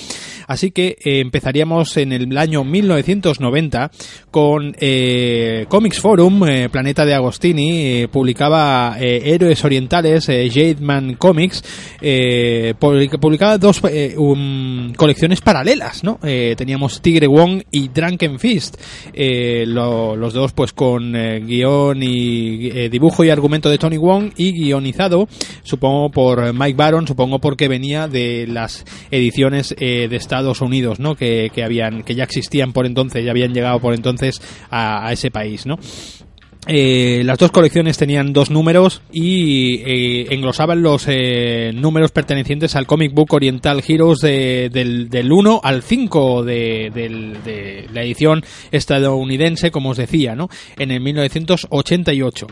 [0.48, 3.92] Así que eh, empezaríamos en el año 1990
[4.32, 11.64] con eh, Comics Forum, eh, Planeta de Agostini, publicaba Héroes Orientales, eh, Jademan Comics,
[12.80, 13.82] publica- publicaba dos
[14.98, 16.20] colecciones paralelas, ¿no?
[16.58, 18.78] Teníamos Tigre Wong y Drunken Fist,
[19.16, 25.28] lo- los dos pues con guion y dibujo y argumento de Tony Wong y guionizado,
[25.64, 31.16] supongo por Mike Baron, supongo porque venía de las ediciones eh, de Estados Unidos, ¿no?
[31.16, 35.12] Que, que habían, que ya existían por entonces, ya habían llegado por entonces a, a
[35.12, 35.78] ese país, ¿no?
[36.68, 42.88] Eh, las dos colecciones tenían dos números y eh, englosaban los eh, números pertenecientes al
[42.88, 49.70] comic book Oriental Heroes de- del, del 1 al 5 de, de la edición estadounidense,
[49.70, 50.50] como os decía, ¿no?
[50.80, 52.48] en el 1988.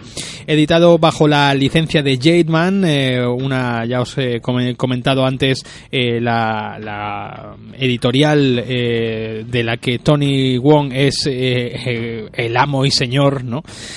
[0.45, 6.20] Editado bajo la licencia de Jademan, eh, una, ya os he come- comentado antes, eh,
[6.22, 13.64] la, la editorial de la que Tony Wong es el amo y señor, ¿no?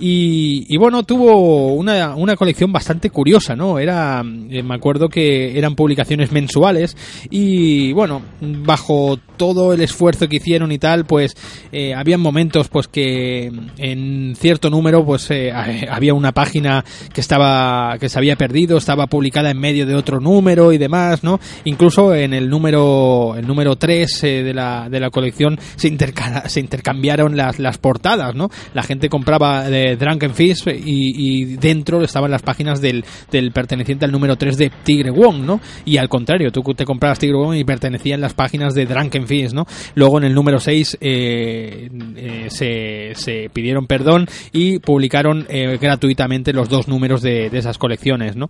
[0.00, 3.78] Y, y bueno, tuvo una, una colección bastante curiosa, ¿no?
[3.78, 6.96] Era, eh, me acuerdo que eran publicaciones mensuales
[7.30, 11.36] y bueno, bajo todo el esfuerzo que hicieron y tal, pues
[11.72, 15.52] eh, habían momentos pues que en cierto número pues eh,
[15.90, 20.20] había una página que estaba que se había perdido, estaba publicada en medio de otro
[20.20, 21.40] número y demás, ¿no?
[21.64, 26.48] Incluso en el número el número 3 eh, de la de la colección se interca-
[26.48, 28.50] se intercambiaron las las portadas, ¿no?
[28.74, 34.12] La gente compraba de Drunken Fish y, dentro estaban las páginas del, del perteneciente al
[34.12, 35.60] número 3 de Tigre Wong, ¿no?
[35.84, 39.52] Y al contrario, tú te comprabas Tigre Wong y pertenecían las páginas de Drunken Fish,
[39.52, 39.66] ¿no?
[39.94, 46.68] Luego en el número 6 eh, eh, se, pidieron perdón y publicaron eh, gratuitamente los
[46.68, 48.48] dos números de, de esas colecciones, ¿no?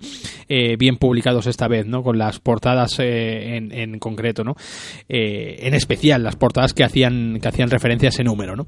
[0.49, 2.03] Bien publicados esta vez, ¿no?
[2.03, 4.55] Con las portadas en, en concreto, ¿no?
[5.09, 8.67] En especial las portadas que hacían, que hacían referencia a ese número, ¿no?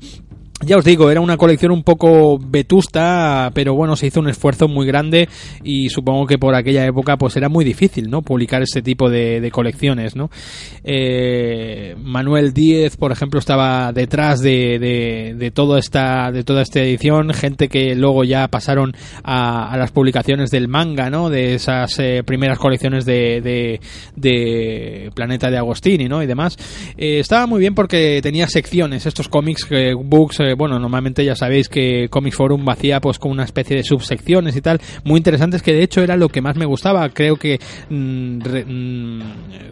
[0.63, 4.69] Ya os digo, era una colección un poco vetusta, pero bueno, se hizo un esfuerzo
[4.69, 5.29] muy grande
[5.65, 8.21] y supongo que por aquella época pues era muy difícil, ¿no?
[8.21, 10.31] Publicar este tipo de, colecciones, ¿no?
[10.85, 17.33] Eh, Manuel Díez, por ejemplo, estaba detrás de, de, toda esta de toda esta edición,
[17.33, 18.95] gente que luego ya pasaron
[19.25, 21.31] a, a las publicaciones del manga, ¿no?
[21.31, 23.81] De esas eh, primeras colecciones de, de,
[24.15, 26.23] de Planeta de Agostini, ¿no?
[26.23, 26.57] Y demás.
[26.97, 31.69] Eh, estaba muy bien porque tenía secciones, estos cómics, eh, books, bueno, normalmente ya sabéis
[31.69, 35.73] que Comics Forum hacía pues con una especie de subsecciones y tal, muy interesantes que
[35.73, 37.09] de hecho era lo que más me gustaba.
[37.11, 39.23] Creo que mm, mm,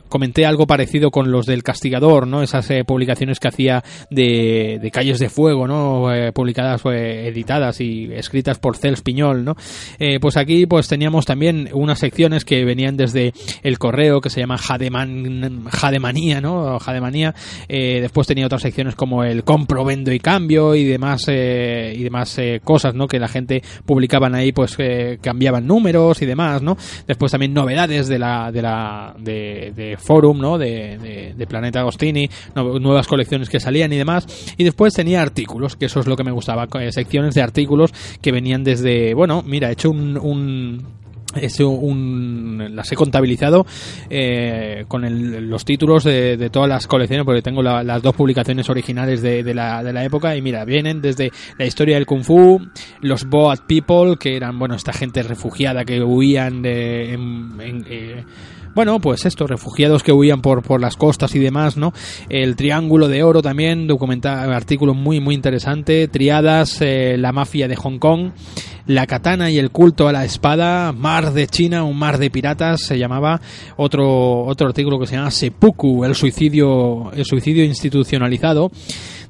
[0.08, 2.42] comenté algo parecido con los del Castigador, ¿no?
[2.42, 6.12] Esas eh, publicaciones que hacía de, Calles de Fuego, ¿no?
[6.12, 9.56] Eh, publicadas, eh, editadas y escritas por Cels Piñol, ¿no?
[9.98, 14.40] Eh, pues aquí pues teníamos también unas secciones que venían desde el correo que se
[14.40, 15.40] llama Jademan,
[16.40, 16.78] ¿no?
[16.78, 17.34] Jademanía.
[17.68, 22.38] Después tenía otras secciones como el compro, vendo y cambio y demás eh, y demás
[22.38, 23.06] eh, cosas, ¿no?
[23.06, 26.76] Que la gente publicaban ahí, pues eh, cambiaban números y demás, ¿no?
[27.06, 30.58] Después también novedades de la de la de, de Forum, ¿no?
[30.58, 34.26] De, de- Planeta Agostini, nuevas colecciones que salían y demás.
[34.58, 37.92] Y después tenía artículos, que eso es lo que me gustaba, eh, secciones de artículos
[38.20, 40.84] que venían desde, bueno, mira, he hecho un, un
[41.36, 43.66] hecho un, las he contabilizado
[44.10, 48.14] eh, con el- los títulos de, de todas las colecciones porque tengo la- las dos
[48.14, 52.06] publicaciones originales de, de la, de la época y mira, vienen desde la historia del
[52.06, 52.60] Kung Fu,
[53.00, 57.12] los Boat People, que eran, bueno, esta gente refugiada que huían de...
[57.12, 58.24] en- en, eh,
[58.78, 61.92] bueno, pues esto, refugiados que huían por, por las costas y demás, ¿no?
[62.28, 66.06] El Triángulo de Oro también, documental, artículo muy, muy interesante.
[66.06, 68.30] Triadas, eh, la mafia de Hong Kong,
[68.86, 72.82] la katana y el culto a la espada, Mar de China, un mar de piratas,
[72.82, 73.40] se llamaba.
[73.76, 78.70] Otro, otro artículo que se llama Seppuku, el suicidio, el suicidio institucionalizado.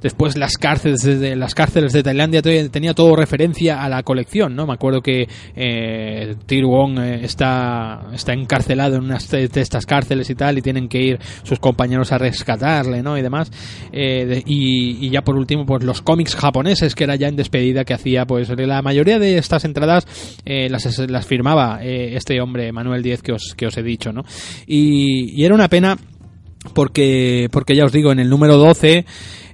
[0.01, 4.55] Después las cárceles de, las cárceles de Tailandia te- tenía todo referencia a la colección,
[4.55, 4.66] ¿no?
[4.66, 9.86] Me acuerdo que eh, Tir Wong eh, está, está encarcelado en una de de estas
[9.86, 13.18] cárceles y tal y tienen que ir sus compañeros a rescatarle, ¿no?
[13.18, 13.51] Y demás.
[13.92, 17.36] Eh, de- y, y ya por último, pues los cómics japoneses que era ya en
[17.36, 20.07] despedida que hacía, pues la mayoría de estas entradas
[20.44, 24.12] eh, las, las firmaba eh, este hombre Manuel Díez que os, que os he dicho,
[24.12, 24.22] ¿no?
[24.66, 25.96] Y, y era una pena
[26.74, 29.05] porque porque ya os digo en el número 12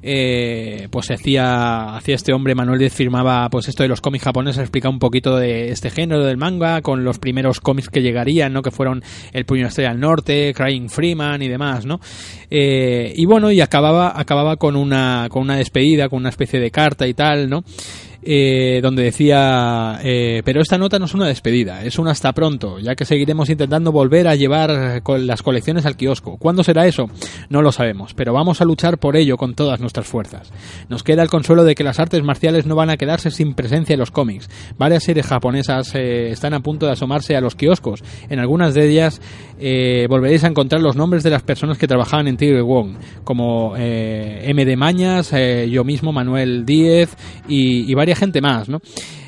[0.07, 4.61] eh, pues hacía hacía este hombre Manuel Díez firmaba pues esto de los cómics japoneses
[4.61, 8.61] explicaba un poquito de este género del manga con los primeros cómics que llegarían no
[8.61, 9.03] que fueron
[9.33, 12.01] el puño estrella al norte Crying Freeman y demás no
[12.51, 16.71] Eh, y bueno y acababa acababa con una con una despedida con una especie de
[16.71, 17.65] carta y tal no
[18.27, 22.79] eh, donde decía, eh, pero esta nota no es una despedida, es un hasta pronto,
[22.79, 26.39] ya que seguiremos intentando volver a llevar las colecciones al kiosco.
[26.39, 27.11] ¿Cuándo será eso?
[27.51, 30.51] No lo sabemos, pero vamos a luchar por ello con todas nuestras fuerzas.
[30.89, 33.93] Nos queda el consuelo de que las artes marciales no van a quedarse sin presencia
[33.93, 34.49] en los cómics.
[34.79, 38.03] Varias series japonesas eh, están a punto de asomarse a los kioscos.
[38.31, 39.21] En algunas de ellas
[40.09, 44.65] volveréis a encontrar los nombres de las personas que trabajaban en Tigre Wong, como M.
[44.65, 45.33] de Mañas,
[45.69, 47.17] yo mismo, Manuel Díez
[47.49, 48.81] y varias gente más, ¿no?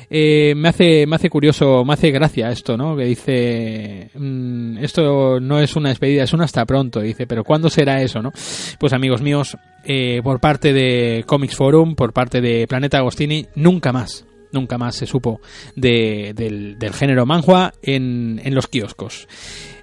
[0.09, 2.95] eh, me hace me hace curioso, me hace gracia esto, ¿no?
[2.95, 7.69] Que dice mm, esto no es una despedida, es un hasta pronto, dice, pero ¿cuándo
[7.69, 8.31] será eso, no?
[8.79, 13.91] Pues amigos míos, eh, por parte de Comics Forum, por parte de Planeta Agostini, nunca
[13.91, 14.25] más.
[14.53, 15.41] Nunca más se supo
[15.75, 19.27] de- del, del género manhua en, en los kioscos.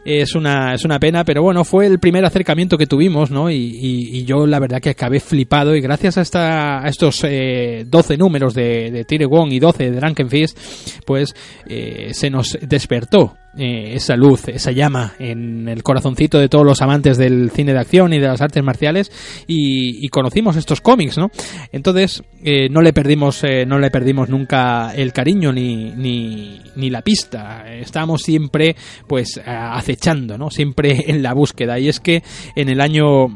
[0.04, 3.50] Es una, es una pena, pero bueno, fue el primer acercamiento que tuvimos, ¿no?
[3.50, 7.24] Y, y- y yo la verdad que acabé flipado y gracias a, esta, a estos
[7.26, 10.58] eh, 12 números de, de Tire Wong y 12 de Drunken Fist,
[11.06, 11.34] pues
[11.66, 16.82] eh, se nos despertó eh, esa luz, esa llama en el corazoncito de todos los
[16.82, 19.10] amantes del cine de acción y de las artes marciales
[19.46, 21.30] y, y conocimos estos cómics, ¿no?
[21.72, 26.90] Entonces eh, no le perdimos, eh, no le perdimos nunca el cariño ni, ni, ni
[26.90, 27.64] la pista.
[27.72, 28.74] Estábamos siempre,
[29.06, 30.50] pues, a- acechando, ¿no?
[30.50, 31.78] Siempre en la búsqueda.
[31.78, 32.22] Y es que
[32.54, 33.28] en el año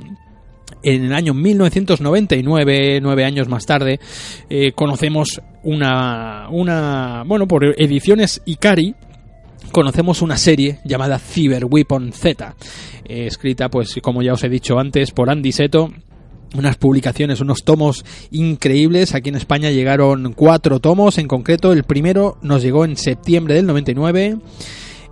[0.82, 3.98] en el año 1999, nueve años más tarde,
[4.48, 8.94] eh, conocemos una, una, bueno, por ediciones Ikari,
[9.72, 12.54] conocemos una serie llamada Cyber Weapon Z,
[13.06, 15.92] eh, escrita, pues, como ya os he dicho antes, por Andy Seto.
[16.54, 19.14] Unas publicaciones, unos tomos increíbles.
[19.14, 21.18] Aquí en España llegaron cuatro tomos.
[21.18, 24.38] En concreto, el primero nos llegó en septiembre del 99.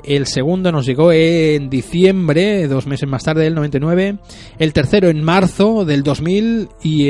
[0.07, 4.18] El segundo nos llegó en diciembre, dos meses más tarde del 99.
[4.57, 7.09] El tercero en marzo del 2000 y,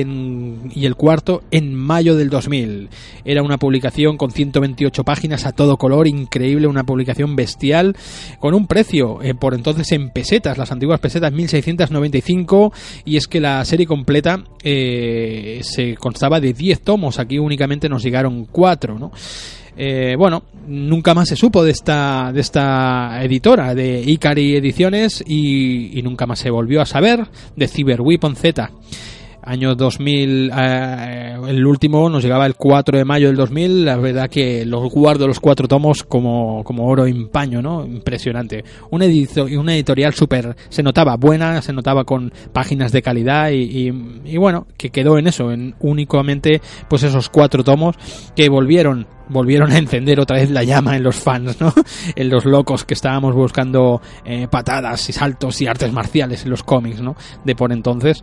[0.74, 2.88] y el cuarto en mayo del 2000.
[3.26, 7.94] Era una publicación con 128 páginas a todo color, increíble, una publicación bestial,
[8.40, 12.72] con un precio eh, por entonces en pesetas, las antiguas pesetas 1695.
[13.05, 18.03] Y es que la serie completa eh, se constaba de 10 tomos, aquí únicamente nos
[18.03, 19.12] llegaron 4, ¿no?
[19.77, 25.99] Eh, bueno, nunca más se supo de esta, de esta editora, de Ikari Ediciones, y,
[25.99, 28.01] y nunca más se volvió a saber de Cyber
[28.37, 28.70] Z.
[29.49, 34.28] Año 2000, eh, el último nos llegaba el 4 de mayo del 2000, la verdad
[34.28, 37.86] que los guardo los cuatro tomos como, como oro en paño, ¿no?
[37.86, 38.64] Impresionante.
[38.90, 43.88] Una, edito- una editorial súper, se notaba buena, se notaba con páginas de calidad y,
[43.88, 47.94] y- y bueno, que quedó en eso, en únicamente pues esos cuatro tomos
[48.34, 51.72] que volvieron volvieron a encender otra vez la llama en los fans, ¿no?
[52.16, 56.62] En los locos que estábamos buscando eh, patadas y saltos y artes marciales en los
[56.64, 57.14] cómics, ¿no?
[57.44, 58.22] De por entonces.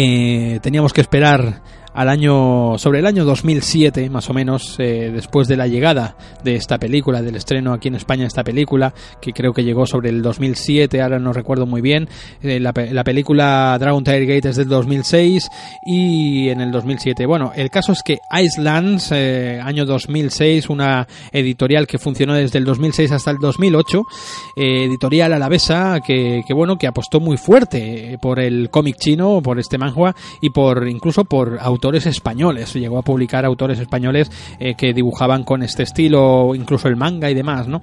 [0.00, 1.60] Eh, teníamos que esperar
[1.98, 6.54] al año sobre el año 2007 más o menos eh, después de la llegada de
[6.54, 10.22] esta película del estreno aquí en España esta película que creo que llegó sobre el
[10.22, 12.08] 2007 ahora no recuerdo muy bien
[12.42, 15.48] Eh, la, la película Dragon Tiger Gate es del 2006
[15.86, 21.88] y en el 2007 bueno el caso es que Icelands eh, año 2006 una editorial
[21.88, 24.02] que funcionó desde el 2006 hasta el 2008
[24.54, 29.42] eh, editorial alavesa que, que bueno que apostó muy fuerte eh, por el cómic chino
[29.42, 31.58] por este manhua y por incluso por
[31.88, 32.74] autores españoles.
[32.74, 37.34] Llegó a publicar autores españoles eh, que dibujaban con este estilo incluso el manga y
[37.34, 37.80] demás no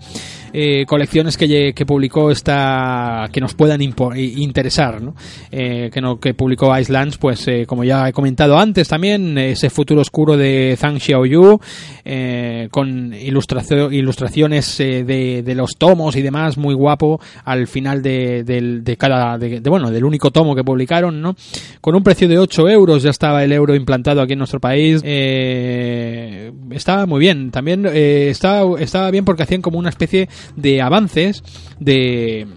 [0.57, 5.13] Eh, colecciones que, que publicó esta que nos puedan interesar no
[5.51, 9.69] Eh, que no que publicó Icelands pues eh, como ya he comentado antes también ese
[9.69, 11.59] futuro oscuro de Zhang Xiaoyu
[12.05, 18.01] eh, con ilustracio- ilustraciones eh, de, de los tomos y demás muy guapo al final
[18.01, 21.35] de, del- de cada de, de, bueno del único tomo que publicaron no
[21.81, 25.01] con un precio de 8 euros ya estaba el euro implantado aquí en nuestro país
[25.03, 31.43] eh, estaba muy bien también estaba estaba bien porque hacían como una especie de avances
[31.79, 32.47] de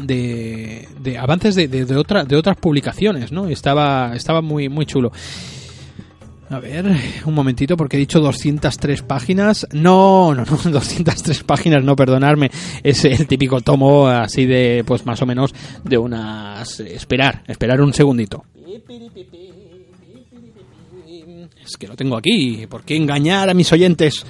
[0.00, 3.48] de, de avances de, de, de, otra- de otras publicaciones, ¿no?
[3.48, 5.10] Estaba, estaba muy, muy chulo.
[6.50, 6.86] A ver,
[7.26, 9.66] un momentito, porque he dicho 203 páginas.
[9.72, 12.50] No, no, no, 203 páginas, no, perdonarme.
[12.82, 15.52] Es el típico tomo así de, pues más o menos,
[15.84, 16.78] de unas...
[16.80, 18.44] Esperar, esperar un segundito.
[21.64, 22.66] Es que lo tengo aquí.
[22.68, 24.24] ¿Por qué engañar a mis oyentes?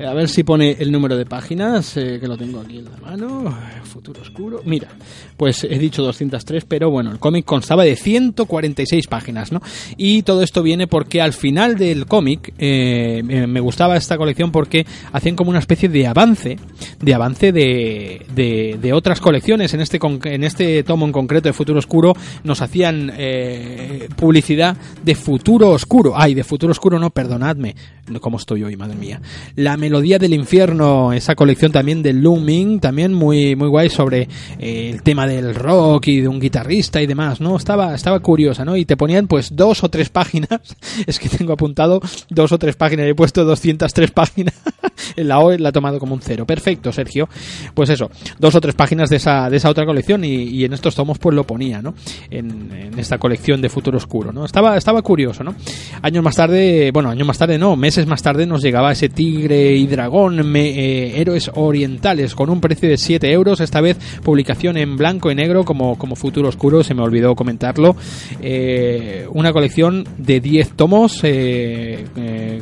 [0.00, 2.86] Eh, A ver si pone el número de páginas, eh, que lo tengo aquí en
[2.86, 3.54] la mano.
[3.84, 4.62] Futuro oscuro.
[4.64, 4.88] Mira,
[5.36, 9.60] pues he dicho 203, pero bueno, el cómic constaba de 146 páginas, ¿no?
[9.98, 14.86] Y todo esto viene porque al final del cómic eh, me gustaba esta colección porque
[15.12, 16.56] hacían como una especie de avance,
[17.00, 19.74] de avance de, de, de otras colecciones.
[19.74, 25.14] En este, en este tomo en concreto de Futuro Oscuro nos hacían eh, publicidad de
[25.14, 26.14] Futuro Oscuro.
[26.16, 27.74] Ay, de Futuro Oscuro no, perdonadme.
[28.10, 29.20] No, ¿Cómo estoy hoy, madre mía?
[29.54, 34.90] La Melodía del Infierno, esa colección también de Looming, también muy, muy guay sobre eh,
[34.92, 37.56] el tema del rock y de un guitarrista y demás, ¿no?
[37.56, 38.76] Estaba, estaba curiosa, ¿no?
[38.76, 40.60] Y te ponían pues dos o tres páginas,
[41.06, 44.54] es que tengo apuntado dos o tres páginas, he puesto 203 páginas,
[45.16, 46.44] en la O la he tomado como un cero.
[46.44, 47.28] Perfecto, Sergio.
[47.74, 50.72] Pues eso, dos o tres páginas de esa, de esa otra colección y, y en
[50.72, 51.94] estos tomos pues lo ponía, ¿no?
[52.28, 54.44] En, en esta colección de Futuro Oscuro, ¿no?
[54.44, 55.54] Estaba, estaba curioso, ¿no?
[56.02, 59.74] Años más tarde, bueno, años más tarde no, meses más tarde nos llegaba ese Tigre
[59.74, 64.96] y Dragón eh, Héroes Orientales con un precio de 7 euros, esta vez publicación en
[64.96, 67.96] blanco y negro como, como Futuro Oscuro, se me olvidó comentarlo.
[68.40, 72.04] Eh, una colección de 10 tomos eh,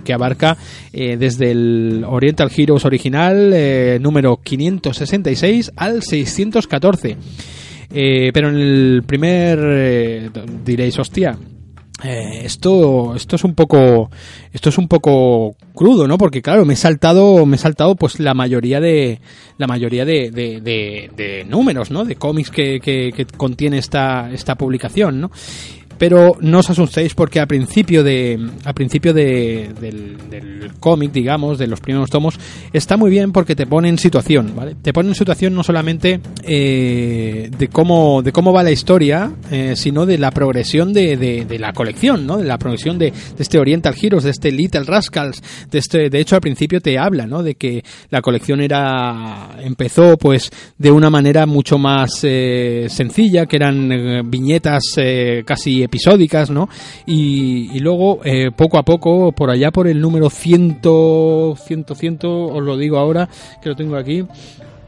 [0.05, 0.57] que abarca
[0.93, 7.17] desde el Oriental Heroes original número 566 al 614.
[7.91, 10.31] Eh, pero en el primer
[10.65, 11.39] diréis, hostia,
[12.05, 14.11] eh, esto esto es un poco
[14.53, 18.21] esto es un poco crudo no porque claro me he saltado me he saltado pues
[18.21, 19.21] la mayoría de
[19.57, 24.31] la mayoría de, de, de- de números no de cómics que, que, que contiene esta
[24.33, 25.31] esta publicación no
[25.99, 30.17] pero no os asustéis porque al principio de al principio de, del,
[30.81, 32.39] cómic digamos de los primeros tomos
[32.73, 36.21] está muy bien porque te pone en situación vale te pone en situación no solamente
[36.45, 41.59] eh, de cómo de cómo va la historia eh, sino de la progresión de, de,
[41.59, 45.43] la colección no de la progresión de, de este Oriental Heroes de este Little Rascals
[45.71, 50.17] de este de hecho al principio te habla no de que la colección era empezó
[50.17, 54.83] pues de una manera mucho más eh, sencilla que eran viñetas
[55.45, 56.69] casi episódicas no
[57.07, 60.81] y, y luego eh, poco a poco por allá por el número 100
[61.57, 63.29] 100 100 os lo digo ahora
[63.61, 64.25] que lo tengo aquí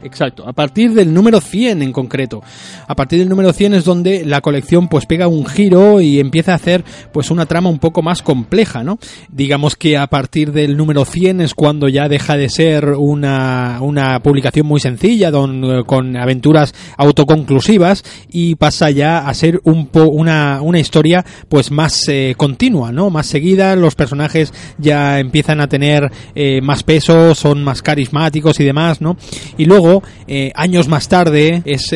[0.03, 2.41] Exacto, a partir del número 100 en concreto.
[2.87, 6.53] A partir del número 100 es donde la colección pues pega un giro y empieza
[6.53, 8.97] a hacer pues una trama un poco más compleja, ¿no?
[9.29, 14.19] Digamos que a partir del número 100 es cuando ya deja de ser una, una
[14.21, 20.61] publicación muy sencilla don- con aventuras autoconclusivas y pasa ya a ser un po una,
[20.61, 23.09] una historia pues más eh, continua, ¿no?
[23.09, 28.63] Más seguida, los personajes ya empiezan a tener eh, más peso, son más carismáticos y
[28.63, 29.17] demás, ¿no?
[29.57, 29.90] Y luego,
[30.27, 31.91] eh, años más tarde, es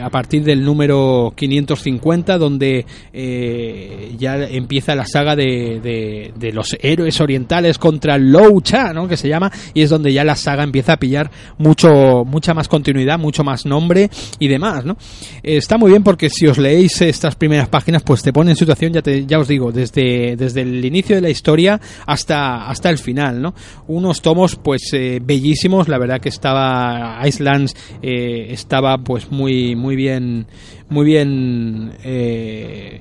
[0.00, 7.18] a partir del número 550 donde eh, ya empieza la saga de, de- los héroes
[7.20, 9.08] orientales contra Lou Cha, ¿no?
[9.08, 12.68] Que se llama, y es donde ya la saga empieza a pillar mucho, mucha más
[12.68, 14.98] continuidad, mucho más nombre y demás, ¿no?
[15.42, 18.56] Eh, está muy bien porque si os leéis estas primeras páginas, pues te pone en
[18.56, 22.90] situación, ya, te, ya os digo, desde, desde el inicio de la historia hasta, hasta
[22.90, 23.54] el final, ¿no?
[23.86, 24.90] Unos tomos, pues,
[25.22, 30.46] bellísimos, la verdad que estaba, Icelands eh, estaba, pues, muy, muy bien,
[30.88, 33.00] muy bien eh,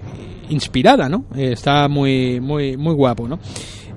[0.50, 1.26] inspirada, ¿no?
[1.36, 3.40] Eh, está muy, muy, muy guapo, ¿no?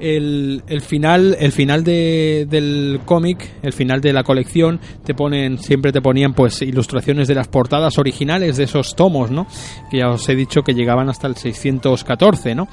[0.01, 5.59] El, el final el final de, del cómic el final de la colección te ponen
[5.59, 9.47] siempre te ponían pues ilustraciones de las portadas originales de esos tomos no
[9.93, 12.67] que ya os he dicho que llegaban hasta el 614 no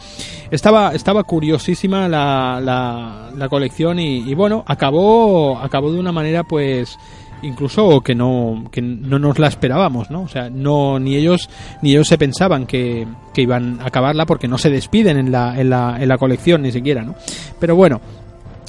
[0.49, 6.43] estaba estaba curiosísima la, la, la colección y, y bueno acabó acabó de una manera
[6.43, 6.97] pues
[7.41, 11.49] incluso que no que no nos la esperábamos no o sea no ni ellos
[11.81, 15.59] ni ellos se pensaban que, que iban a acabarla porque no se despiden en la,
[15.59, 17.15] en la, en la colección ni siquiera no
[17.59, 18.01] pero bueno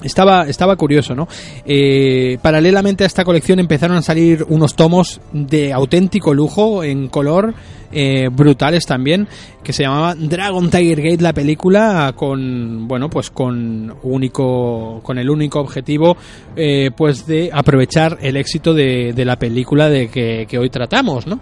[0.03, 1.29] estaba, estaba curioso, ¿no?
[1.65, 7.55] Eh, paralelamente a esta colección empezaron a salir unos tomos de auténtico lujo en color,
[7.93, 9.29] eh, brutales también,
[9.63, 15.31] que se llamaban Dragon Tiger Gate, la película, con, bueno, pues con único, con el
[15.31, 16.17] único objetivo,
[16.57, 21.27] eh, pues de aprovechar el éxito de, de la película de que, que hoy tratamos,
[21.27, 21.39] ¿no?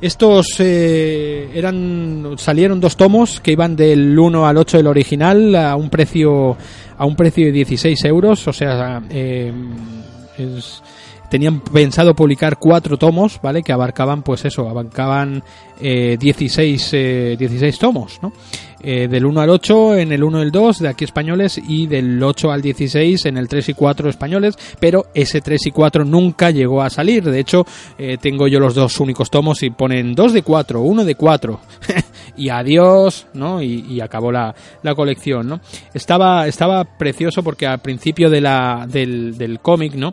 [0.00, 5.76] Estos eh, eran salieron dos tomos que iban del 1 al 8 del original a
[5.76, 6.56] un precio
[6.98, 9.52] a un precio de 16 euros, o sea, eh,
[10.38, 10.82] es-
[11.32, 13.62] tenían pensado publicar cuatro tomos, ¿vale?
[13.62, 15.42] Que abarcaban, pues eso, abarcaban
[15.80, 18.34] eh, 16, eh, 16 tomos, ¿no?
[18.84, 21.86] Eh, del 1 al 8 en el 1 y el 2 de aquí españoles y
[21.86, 26.04] del 8 al 16 en el 3 y 4 españoles, pero ese 3 y 4
[26.04, 27.22] nunca llegó a salir.
[27.24, 27.64] De hecho,
[27.96, 31.60] eh, tengo yo los dos únicos tomos y ponen 2 de 4, 1 de 4
[32.36, 33.62] y adiós, ¿no?
[33.62, 35.60] Y, y acabó la, la colección, ¿no?
[35.94, 40.12] Estaba, estaba precioso porque al principio de la, del, del cómic, ¿no?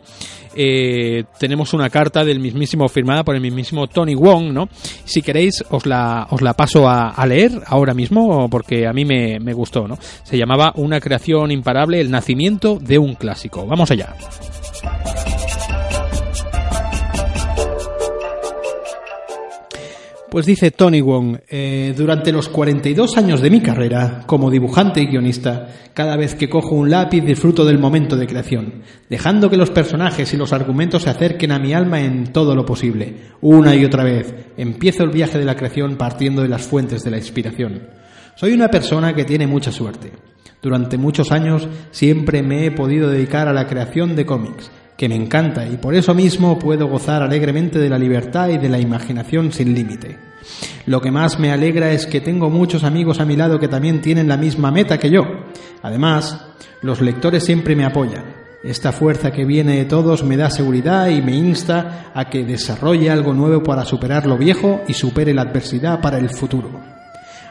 [0.54, 4.68] Eh, tenemos una carta del mismísimo firmada por el mismísimo Tony Wong, ¿no?
[5.04, 9.04] Si queréis os la, os la paso a, a leer ahora mismo porque a mí
[9.04, 9.98] me, me gustó, ¿no?
[10.24, 13.66] Se llamaba Una creación imparable, el nacimiento de un clásico.
[13.66, 14.14] Vamos allá.
[20.30, 25.06] Pues dice Tony Wong, eh, durante los 42 años de mi carrera como dibujante y
[25.06, 29.70] guionista, cada vez que cojo un lápiz disfruto del momento de creación, dejando que los
[29.70, 33.16] personajes y los argumentos se acerquen a mi alma en todo lo posible.
[33.40, 37.10] Una y otra vez, empiezo el viaje de la creación partiendo de las fuentes de
[37.10, 37.88] la inspiración.
[38.36, 40.12] Soy una persona que tiene mucha suerte.
[40.62, 44.70] Durante muchos años siempre me he podido dedicar a la creación de cómics,
[45.00, 48.68] que me encanta y por eso mismo puedo gozar alegremente de la libertad y de
[48.68, 50.18] la imaginación sin límite.
[50.84, 54.02] Lo que más me alegra es que tengo muchos amigos a mi lado que también
[54.02, 55.22] tienen la misma meta que yo.
[55.80, 56.44] Además,
[56.82, 58.24] los lectores siempre me apoyan.
[58.62, 63.08] Esta fuerza que viene de todos me da seguridad y me insta a que desarrolle
[63.08, 66.89] algo nuevo para superar lo viejo y supere la adversidad para el futuro.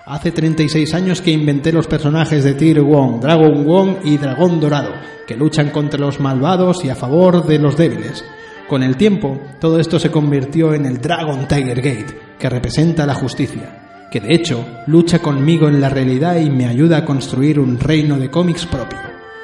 [0.10, 4.94] Hace 36 años que inventé los personajes de Tigre Wong, Dragon Wong y Dragón Dorado,
[5.28, 8.26] que luchan contra los malvados y a favor de los débiles.
[8.68, 13.14] Con el tiempo, todo esto se convirtió en el Dragon Tiger Gate, que representa la
[13.14, 17.80] justicia, que de hecho lucha conmigo en la realidad y me ayuda a construir un
[17.80, 18.98] reino de cómics propio.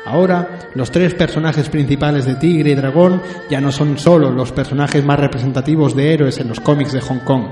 [0.07, 5.05] Ahora, los tres personajes principales de Tigre y Dragón ya no son solo los personajes
[5.05, 7.45] más representativos de héroes en los cómics de Hong Kong,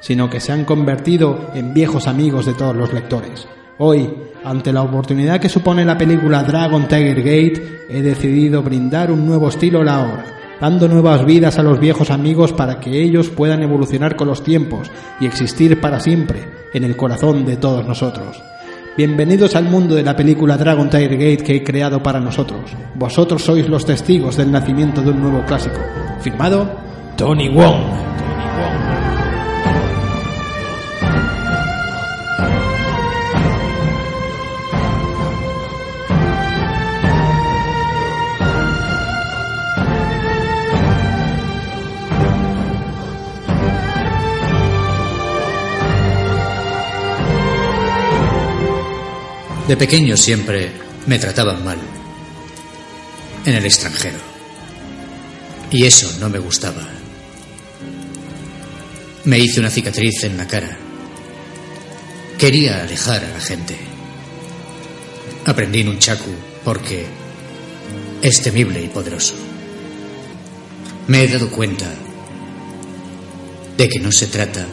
[0.00, 3.46] sino que se han convertido en viejos amigos de todos los lectores.
[3.78, 4.10] Hoy,
[4.44, 9.48] ante la oportunidad que supone la película Dragon Tiger Gate, he decidido brindar un nuevo
[9.48, 10.24] estilo a la obra,
[10.60, 14.90] dando nuevas vidas a los viejos amigos para que ellos puedan evolucionar con los tiempos
[15.20, 18.42] y existir para siempre en el corazón de todos nosotros.
[18.96, 22.74] Bienvenidos al mundo de la película Dragon Tiger Gate que he creado para nosotros.
[22.94, 25.80] Vosotros sois los testigos del nacimiento de un nuevo clásico.
[26.20, 26.66] Firmado
[27.14, 28.95] Tony Wong.
[49.68, 50.70] De pequeño siempre
[51.06, 51.78] me trataban mal.
[53.44, 54.18] En el extranjero.
[55.72, 56.86] Y eso no me gustaba.
[59.24, 60.76] Me hice una cicatriz en la cara.
[62.38, 63.76] Quería alejar a la gente.
[65.46, 66.30] Aprendí en un chaku
[66.64, 67.04] porque
[68.22, 69.34] es temible y poderoso.
[71.08, 71.92] Me he dado cuenta
[73.76, 74.64] de que no se trata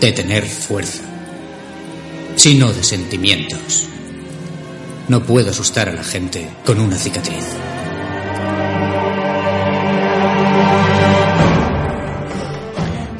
[0.00, 1.11] de tener fuerza
[2.36, 3.86] sino de sentimientos.
[5.08, 7.44] No puedo asustar a la gente con una cicatriz.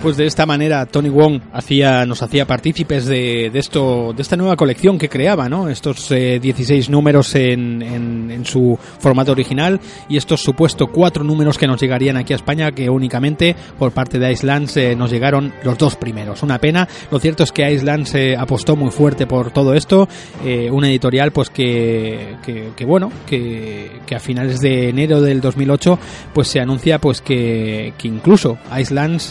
[0.03, 4.37] Pues de esta manera Tony Wong hacía, nos hacía partícipes de, de esto, de esta
[4.37, 5.69] nueva colección que creaba, ¿no?
[5.69, 11.69] Estos eh, 16 números en, en, su formato original y estos supuestos cuatro números que
[11.69, 15.79] nos llegarían aquí a España que únicamente por parte de Islands eh, nos llegaron los
[15.79, 16.43] dos primeros.
[16.43, 16.89] Una pena.
[17.13, 20.09] Lo cierto es que Islands eh, apostó muy fuerte por todo esto.
[20.45, 25.41] Eh, una editorial pues que, que, que bueno, que, que, a finales de enero del
[25.41, 25.97] 2008
[26.35, 29.31] pues se anuncia pues que, que incluso Islands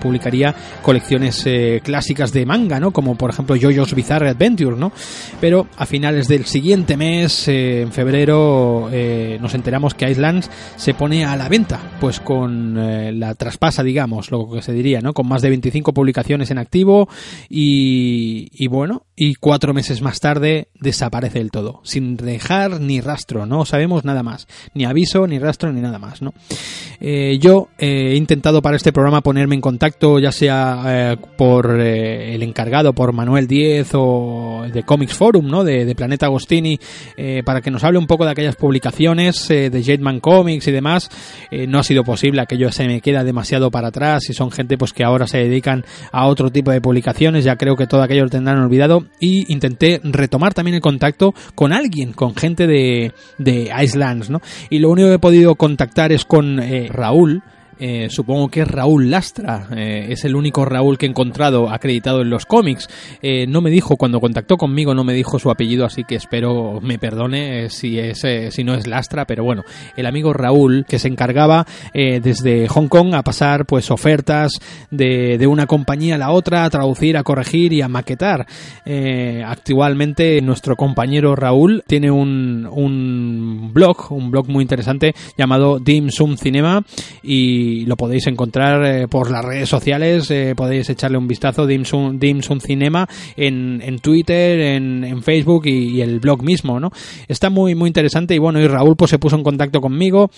[0.00, 2.92] publicaría colecciones eh, clásicas de manga, ¿no?
[2.92, 4.92] Como por ejemplo JoJo's Bizarre Adventure, ¿no?
[5.40, 10.94] Pero a finales del siguiente mes, eh, en febrero, eh, nos enteramos que Islands se
[10.94, 15.12] pone a la venta, pues con la traspasa, digamos, lo que se diría, ¿no?
[15.12, 17.08] Con más de 25 publicaciones en activo
[17.48, 23.46] y, y bueno, y cuatro meses más tarde desaparece del todo, sin dejar ni rastro,
[23.46, 26.32] no sabemos nada más, ni aviso, ni rastro, ni nada más, ¿no?
[27.00, 32.42] yo he intentado para este programa ponerme en contacto, ya sea eh, por eh, el
[32.42, 35.64] encargado, por Manuel Diez o de Comics Forum, ¿no?
[35.64, 36.78] De, Planeta Agostini,
[37.16, 41.10] eh, para que nos hable un poco de aquellas publicaciones de Jetman Comics y demás.
[41.66, 44.92] no ha sido posible, aquello se me queda demasiado para atrás y son gente pues
[44.92, 48.30] que ahora se dedican a otro tipo de publicaciones, ya creo que todo aquello lo
[48.30, 54.30] tendrán olvidado y intenté retomar también el contacto con alguien, con gente de, de Islands,
[54.30, 54.40] ¿no?
[54.70, 57.42] Y lo único que he podido contactar es con Raúl,
[57.78, 62.22] eh, supongo que es Raúl Lastra, eh, es el único Raúl que he encontrado acreditado
[62.22, 62.88] en los cómics.
[63.22, 66.80] Eh, no me dijo, cuando contactó conmigo, no me dijo su apellido, así que espero
[66.82, 69.64] me perdone si, es, si no es Lastra, pero bueno,
[69.96, 74.52] el amigo Raúl que se encargaba desde Hong Kong a pasar pues ofertas
[74.90, 78.46] de, de, una compañía a la otra, a traducir, a corregir y a maquetar.
[79.44, 86.36] actualmente nuestro compañero Raúl tiene un, un blog, un blog muy interesante llamado Dim Sum
[86.36, 86.82] Cinema
[87.22, 92.18] y lo podéis encontrar eh, por las redes sociales, eh, podéis echarle un vistazo, Dimsun,
[92.18, 96.90] Dimsun Cinema, en, en Twitter, en, en Facebook y, y, el blog mismo, ¿no?
[97.26, 100.30] Está muy, muy interesante y bueno, y Raúl pues se puso en contacto conmigo,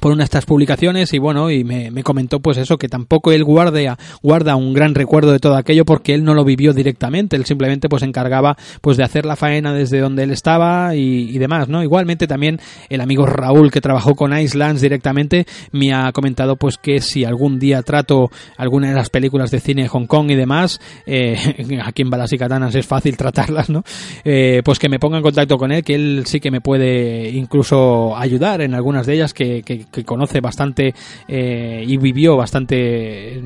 [0.00, 3.32] por una de estas publicaciones y bueno y me, me, comentó pues eso que tampoco
[3.32, 7.36] él guarda guarda un gran recuerdo de todo aquello porque él no lo vivió directamente.
[7.36, 11.68] Él simplemente pues encargaba pues de hacer la faena desde donde él estaba y, demás
[11.68, 16.78] no igualmente también el amigo Raúl que trabajó con Islands directamente me ha comentado pues
[16.78, 20.34] que si algún día trato alguna de las películas de cine de Hong Kong y
[20.34, 21.36] demás eh,
[21.84, 23.84] aquí en Balas y Katanas es fácil tratarlas no
[24.24, 27.28] eh, pues que me ponga en contacto con él que él sí que me puede
[27.28, 30.94] incluso ayudar en algunas de ellas que que, conoce bastante
[31.28, 33.42] eh, y vivió bastante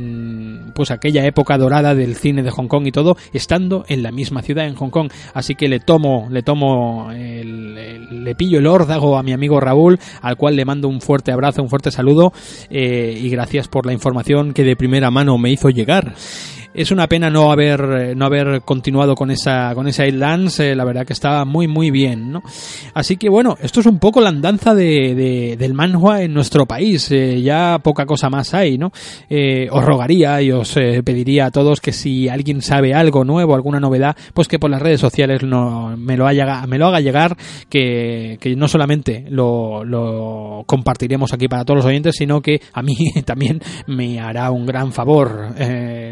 [0.74, 4.43] pues aquella época dorada del cine de Hong Kong y todo, estando en la misma
[4.43, 5.11] ciudad, en Hong Kong.
[5.35, 10.37] Así que le tomo, le tomo, le pillo el órdago a mi amigo Raúl, al
[10.37, 12.33] cual le mando un fuerte abrazo, un fuerte saludo
[12.70, 16.14] eh, y gracias por la información que de primera mano me hizo llegar
[16.73, 20.75] es una pena no haber eh, no haber continuado con esa con esa Islands eh,
[20.77, 22.43] la verdad que estaba muy muy bien no
[22.95, 27.11] así que bueno esto es un poco la andanza de, del manhua en nuestro país
[27.11, 28.93] eh, ya poca cosa más hay no
[29.71, 34.16] os rogaría y os pediría a todos que si alguien sabe algo nuevo alguna novedad
[34.35, 37.37] pues que por las redes sociales no me lo haya me lo haga llegar
[37.68, 42.83] que, que no solamente lo, lo compartiremos aquí para todos los oyentes sino que a
[42.83, 45.55] mí también me hará un gran favor.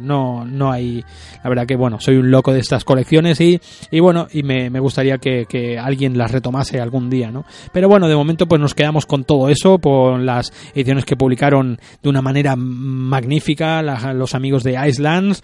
[0.02, 1.04] No no hay,
[1.42, 4.68] la verdad que bueno, soy un loco de estas colecciones y, y bueno, y me,
[4.80, 7.44] gustaría que, alguien las retomase algún día, ¿no?
[7.72, 11.78] Pero bueno, de momento pues nos quedamos con todo eso, con las ediciones que publicaron
[12.02, 15.42] de una manera magnífica los amigos de Islands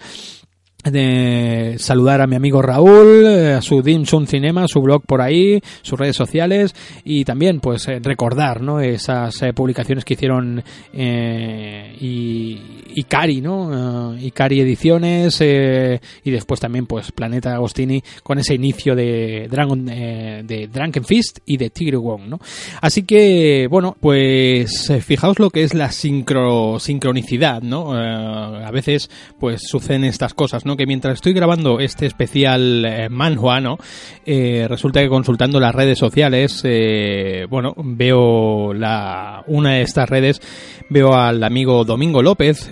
[0.91, 5.21] de saludar a mi amigo Raúl, eh, a su Dim Sum Cinema, su blog por
[5.21, 8.79] ahí, sus redes sociales y también pues eh, recordar ¿no?
[8.79, 10.63] esas eh, publicaciones que hicieron
[10.93, 12.59] y,
[13.07, 14.15] Cari, ¿no?
[14.17, 20.69] y Cari Ediciones y después también pues Planeta Agostini con ese inicio de Dragon de
[20.71, 22.39] Drunken Fist y de Tigre Wong, ¿no?
[22.81, 27.93] Así que bueno, pues fijaos lo que es la sincro, sincronicidad, ¿no?
[27.93, 29.09] a veces
[29.39, 30.74] pues suceden estas cosas, ¿no?
[30.75, 33.77] Que mientras estoy grabando este especial eh, manhua, ¿no?
[34.25, 40.41] Eh, resulta que consultando las redes sociales, eh, bueno, veo la, una de estas redes,
[40.89, 42.69] veo al amigo Domingo López,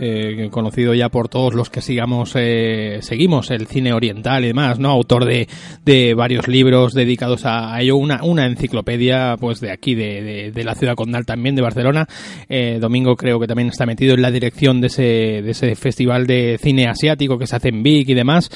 [0.51, 4.89] conocido ya por todos los que sigamos, seguimos el cine oriental y demás, ¿no?
[4.89, 5.47] Autor de,
[5.86, 10.76] de varios libros dedicados a, ello, una, una enciclopedia, pues de aquí, de, de, la
[10.76, 12.08] ciudad condal también, de Barcelona.
[12.80, 16.60] Domingo creo que también está metido en la dirección de ese, de ese festival de
[16.62, 18.50] cine asiático que se hace en y demás,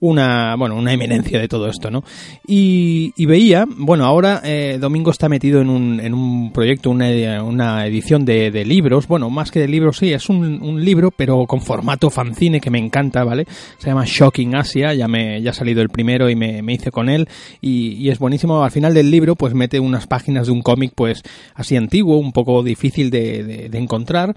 [0.00, 2.04] una, bueno, una eminencia de todo esto, ¿no?
[2.46, 7.86] Y, veía, bueno, ahora eh, Domingo está metido en un, en un proyecto, una, una
[7.86, 12.10] edición de, libros, bueno, más que de libros, sí, es un, libro, pero con formato
[12.10, 13.46] fanzine que me encanta, ¿vale?
[13.78, 16.90] Se llama Shocking Asia, ya me ya ha salido el primero y me, me hice
[16.90, 17.28] con él,
[17.60, 18.62] y, y, es buenísimo.
[18.62, 21.22] Al final del libro, pues mete unas páginas de un cómic, pues
[21.54, 24.34] así antiguo, un poco difícil de, de encontrar,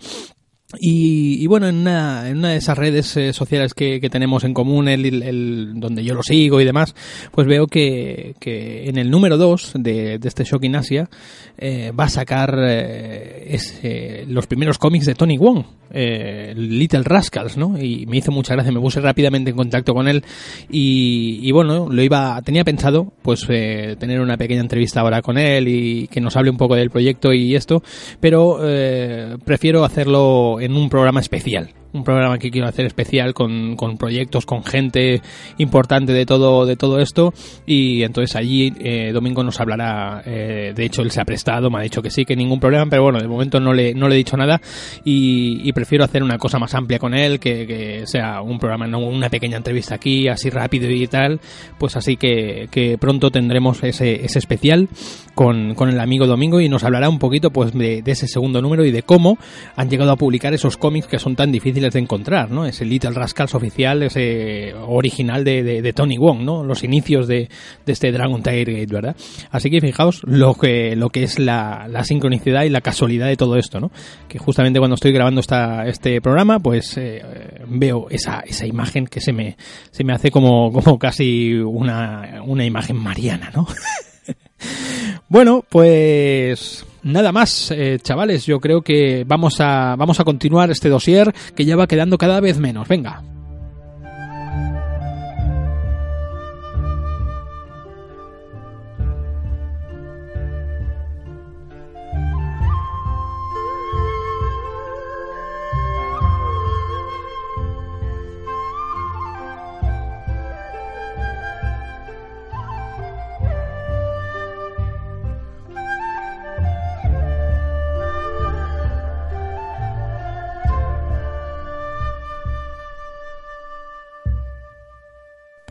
[0.78, 4.54] y, bueno, en una, en una de esas redes eh, sociales que, que, tenemos en
[4.54, 6.94] común, el, donde yo lo sigo y demás,
[7.32, 11.10] pues veo que, que en el número 2 de, de, este Shocking Asia
[11.58, 17.78] eh, va a sacar eh, los primeros cómics de Tony Wong, eh, Little Rascals, ¿no?
[17.80, 20.24] Y me hizo mucha gracia, me puse rápidamente en contacto con él
[20.70, 25.38] y, y bueno, lo iba, tenía pensado pues eh, tener una pequeña entrevista ahora con
[25.38, 27.82] él y que nos hable un poco del proyecto y esto,
[28.20, 33.76] pero eh, prefiero hacerlo en un programa especial un programa que quiero hacer especial con,
[33.76, 35.22] con, proyectos, con gente
[35.58, 37.34] importante de todo, de todo esto.
[37.66, 40.22] Y entonces allí eh, Domingo nos hablará.
[40.26, 42.86] Eh, de hecho, él se ha prestado, me ha dicho que sí, que ningún problema,
[42.90, 44.62] pero bueno, de momento no le, no le he dicho nada.
[45.04, 48.88] Y, y prefiero hacer una cosa más amplia con él, que, que, sea un programa,
[48.88, 51.40] no una pequeña entrevista aquí, así rápido y tal.
[51.78, 54.90] Pues así que, que pronto tendremos ese, ese especial
[55.34, 58.62] con, con el amigo Domingo y nos hablará un poquito pues de, de ese segundo
[58.62, 59.38] número y de cómo
[59.76, 62.66] han llegado a publicar esos cómics que son tan difíciles de encontrar, ¿no?
[62.66, 66.64] Ese Little Rascals oficial, ese original de, de, Tony Wong, ¿no?
[66.64, 67.50] Los inicios de,
[67.86, 69.16] de este Dragon Tiger Gate, ¿verdad?
[69.52, 73.38] Así que fijaos lo que, lo que es la, la, sincronicidad y la casualidad de
[73.38, 73.92] todo esto, ¿no?
[74.28, 77.22] Que justamente cuando estoy grabando esta, este programa, pues eh,
[77.68, 79.58] veo esa, esa imagen que se me,
[79.92, 83.68] se me hace como, como casi una, una imagen mariana, ¿no?
[85.30, 90.90] bueno, pues Nada más, eh, chavales, yo creo que vamos a, vamos a continuar este
[90.90, 92.88] dossier que ya va quedando cada vez menos.
[92.88, 93.24] Venga.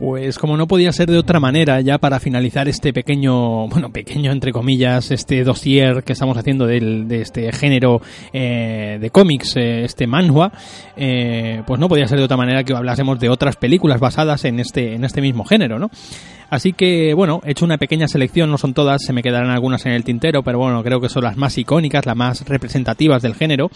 [0.09, 4.31] Pues como no podía ser de otra manera, ya para finalizar este pequeño, bueno, pequeño
[4.31, 8.01] entre comillas, este dossier que estamos haciendo del, de este género
[8.33, 10.51] eh, de cómics, eh, este manhua,
[10.97, 14.59] eh, pues no podía ser de otra manera que hablásemos de otras películas basadas en
[14.59, 15.91] este, en este mismo género, ¿no?
[16.49, 19.85] Así que, bueno, he hecho una pequeña selección, no son todas, se me quedarán algunas
[19.85, 23.35] en el tintero, pero bueno, creo que son las más icónicas, las más representativas del
[23.35, 23.69] género.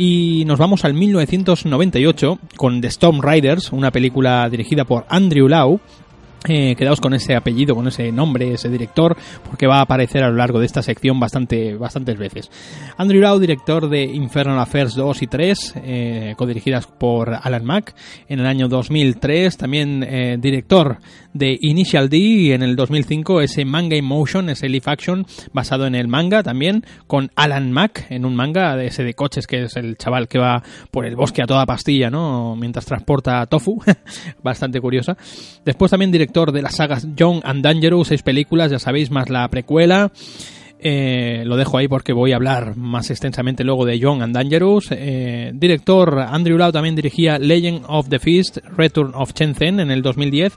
[0.00, 5.80] Y nos vamos al 1998 con The Storm Riders, una película dirigida por Andrew Lau,
[6.46, 10.28] eh, quedaos con ese apellido, con ese nombre, ese director, porque va a aparecer a
[10.28, 12.48] lo largo de esta sección bastante, bastantes veces.
[12.96, 17.94] Andrew Lau, director de Infernal Affairs 2 y 3, eh, codirigidas por Alan Mack
[18.28, 19.56] en el año 2003.
[19.56, 20.98] También eh, director
[21.32, 25.96] de Initial D en el 2005, ese manga in motion, ese live action basado en
[25.96, 29.96] el manga también, con Alan Mack en un manga, ese de coches que es el
[29.96, 32.54] chaval que va por el bosque a toda pastilla, ¿no?
[32.56, 33.82] Mientras transporta tofu,
[34.42, 35.16] bastante curiosa.
[35.64, 39.48] Después también director de las sagas Young and Dangerous, seis películas, ya sabéis, más la
[39.48, 40.12] precuela.
[40.80, 44.88] Eh, lo dejo ahí porque voy a hablar más extensamente luego de Young and Dangerous.
[44.92, 49.90] Eh, director Andrew Lau también dirigía Legend of the Feast, Return of Chen Zhen en
[49.90, 50.52] el 2010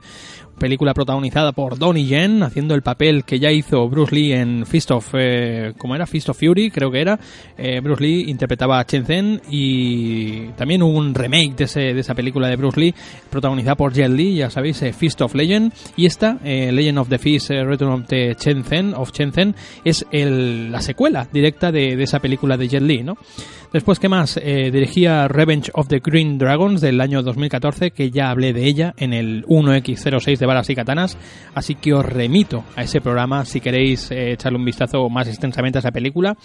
[0.62, 4.92] película protagonizada por Donnie Yen, haciendo el papel que ya hizo Bruce Lee en Fist
[4.92, 6.06] of, eh, ¿cómo era?
[6.06, 7.20] Fist of Fury, creo que era.
[7.58, 12.00] Eh, Bruce Lee interpretaba a Chen Zhen y también hubo un remake de, ese, de
[12.00, 12.94] esa película de Bruce Lee,
[13.32, 15.74] protagonizada por Jet Li, ya sabéis, eh, Fist of Legend.
[15.98, 19.34] Y esta, eh, Legend of the Fist, eh, Return of the Chen Zhen, of Chen
[19.34, 23.18] Zhen, es el, la secuela directa de, esa película de Jet Li, ¿no?
[23.74, 24.36] Después, ¿qué más?
[24.36, 29.14] Dirigía Revenge of the Green Dragons del año 2014, que ya hablé de ella en
[29.14, 31.18] el 1X06 de Y Katanas,
[31.56, 35.78] así que os remito a ese programa si queréis eh, echarle un vistazo más extensamente
[35.78, 36.36] a esa película.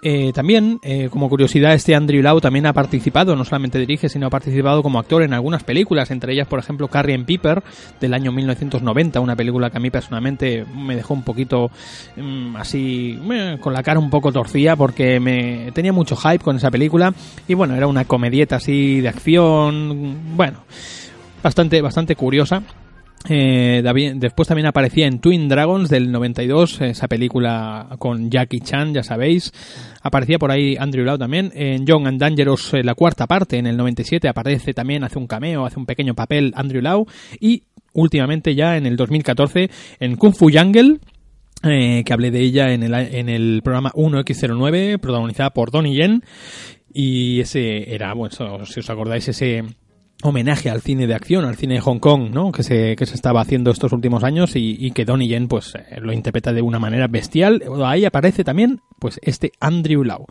[0.00, 4.28] Eh, también, eh, como curiosidad, este Andrew Lau también ha participado, no solamente dirige, sino
[4.28, 7.64] ha participado como actor en algunas películas, entre ellas, por ejemplo, Carrie and Piper,
[8.00, 11.72] del año 1990, una película que a mí personalmente me dejó un poquito
[12.16, 16.56] mm, así, eh, con la cara un poco torcida, porque me tenía mucho hype con
[16.56, 17.12] esa película,
[17.48, 20.58] y bueno, era una comedieta así de acción, bueno,
[21.42, 22.62] bastante, bastante curiosa.
[23.28, 23.82] Eh,
[24.16, 29.52] después también aparecía en Twin Dragons del 92, esa película con Jackie Chan, ya sabéis.
[30.02, 31.50] Aparecía por ahí Andrew Lau también.
[31.54, 35.26] En Young and Dangerous, eh, la cuarta parte, en el 97, aparece también, hace un
[35.26, 37.06] cameo, hace un pequeño papel Andrew Lau.
[37.40, 40.98] Y últimamente ya en el 2014 en Kung Fu Jungle,
[41.64, 46.22] eh, que hablé de ella en el, en el programa 1X09, protagonizada por Donnie Yen.
[46.92, 49.64] Y ese era, bueno, si os acordáis, ese
[50.22, 52.52] homenaje al cine de acción, al cine de Hong Kong, ¿no?
[52.52, 56.00] Que se, que se estaba haciendo estos últimos años y, que Donnie Yen, pues, eh,
[56.00, 57.62] lo interpreta de una manera bestial.
[57.84, 60.26] Ahí aparece también, pues, este Andrew Lau.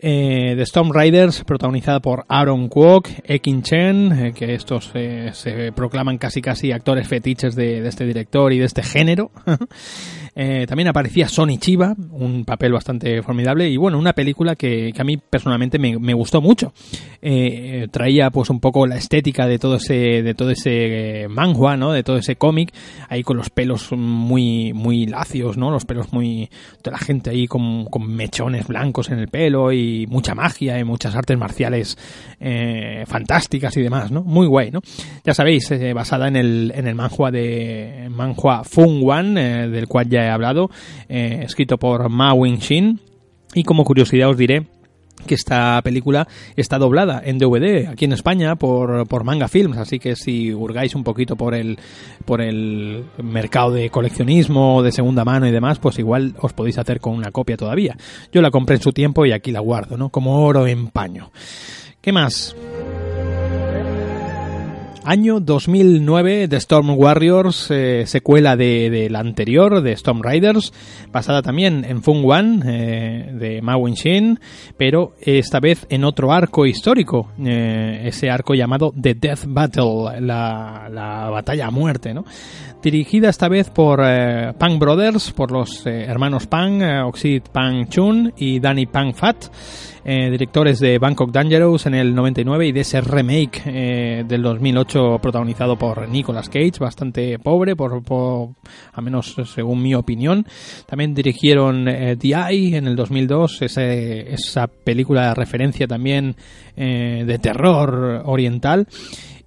[0.00, 5.72] Eh, The Storm Riders, protagonizada por Aaron Kwok, Ekin Chen, eh, que estos eh, se
[5.72, 9.32] proclaman casi casi actores fetiches de, de este director y de este género.
[10.40, 15.02] Eh, también aparecía Sonny Chiba, un papel bastante formidable y bueno, una película que, que
[15.02, 16.72] a mí personalmente me, gustó mucho.
[17.20, 21.76] Eh, traía pues un poco la estética de todo ese de todo ese eh, manhua,
[21.76, 21.90] ¿no?
[21.90, 22.72] De todo ese cómic,
[23.08, 25.72] ahí con los pelos muy muy lacios, ¿no?
[25.72, 26.48] Los pelos muy
[26.84, 30.84] de la gente ahí con, con mechones blancos en el pelo y mucha magia y
[30.84, 31.98] muchas artes marciales
[33.08, 34.22] fantásticas y demás, ¿no?
[34.22, 34.82] Muy guay, ¿no?
[35.24, 40.27] Ya sabéis, basada en el en el manhua de manhua Fung Wan, del cual ya
[40.28, 40.70] he hablado,
[41.08, 43.00] eh, escrito por Ma Wing-shin.
[43.54, 44.66] Y como curiosidad os diré
[45.26, 49.98] que esta película está doblada en DVD aquí en España por, por Manga Films, así
[49.98, 51.78] que si hurgáis un poquito por el
[52.24, 57.00] por el mercado de coleccionismo, de segunda mano y demás, pues igual os podéis hacer
[57.00, 57.96] con una copia todavía.
[58.32, 60.10] Yo la compré en su tiempo y aquí la guardo, ¿no?
[60.10, 61.30] Como oro en paño.
[62.00, 62.54] ¿Qué más?
[65.08, 70.74] Año 2009 de Storm Warriors, eh, secuela de, la anterior, de Storm Riders,
[71.10, 74.38] basada también en Fung Wan, eh, de Ma Wing-shin,
[74.76, 80.90] pero esta vez en otro arco histórico, eh, ese arco llamado The Death Battle, la,
[80.92, 82.26] la batalla a muerte, ¿no?
[82.80, 87.88] Dirigida esta vez por eh, Pang Brothers, por los eh, hermanos Pang, eh, Oxid Pang
[87.88, 89.46] Chun y Danny Pang Fat,
[90.04, 96.08] directores de Bangkok Dangerous en el 99 y de ese remake del 2008 protagonizado por
[96.08, 98.00] Nicolas Cage, bastante pobre, por,
[98.90, 100.46] a menos según mi opinión.
[100.86, 106.36] También dirigieron The Eye en el 2002, ese, esa película de referencia también
[106.74, 108.86] de terror oriental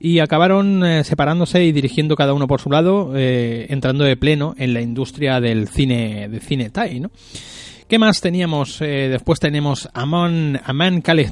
[0.01, 4.55] y acabaron eh, separándose y dirigiendo cada uno por su lado, eh, entrando de pleno
[4.57, 7.11] en la industria del cine, del cine Thai, ¿no?
[7.87, 8.81] ¿Qué más teníamos?
[8.81, 11.29] Eh, después tenemos A Man, A Man Called,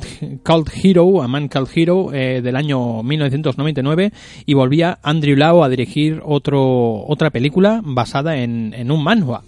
[0.84, 4.12] Hero, A Man Called Hero del año 1999
[4.46, 9.42] y volvía Andrew Lau a dirigir otro, otra película basada en, en un manhua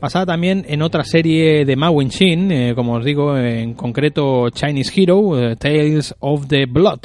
[0.00, 4.92] basada también en otra serie de Ma Shin, eh, como os digo, en concreto Chinese
[4.94, 7.00] Hero, Tales of the Blood.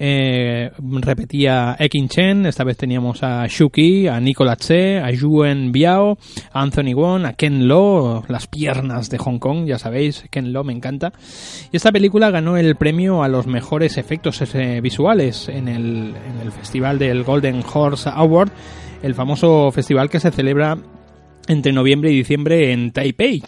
[0.00, 6.16] Eh, repetía Ekin Chen, esta vez teníamos a Shuki, a Nicola Tse, a Yuen Biao,
[6.52, 10.62] a Anthony Wong, a Ken Lo, las piernas de Hong Kong, ya sabéis, Ken Lo
[10.62, 11.12] me encanta.
[11.72, 16.40] Y esta película ganó el premio a los mejores efectos eh, visuales en el, en
[16.42, 18.50] el festival del Golden Horse Award,
[19.02, 20.78] el famoso festival que se celebra
[21.48, 23.42] entre noviembre y diciembre en Taipei.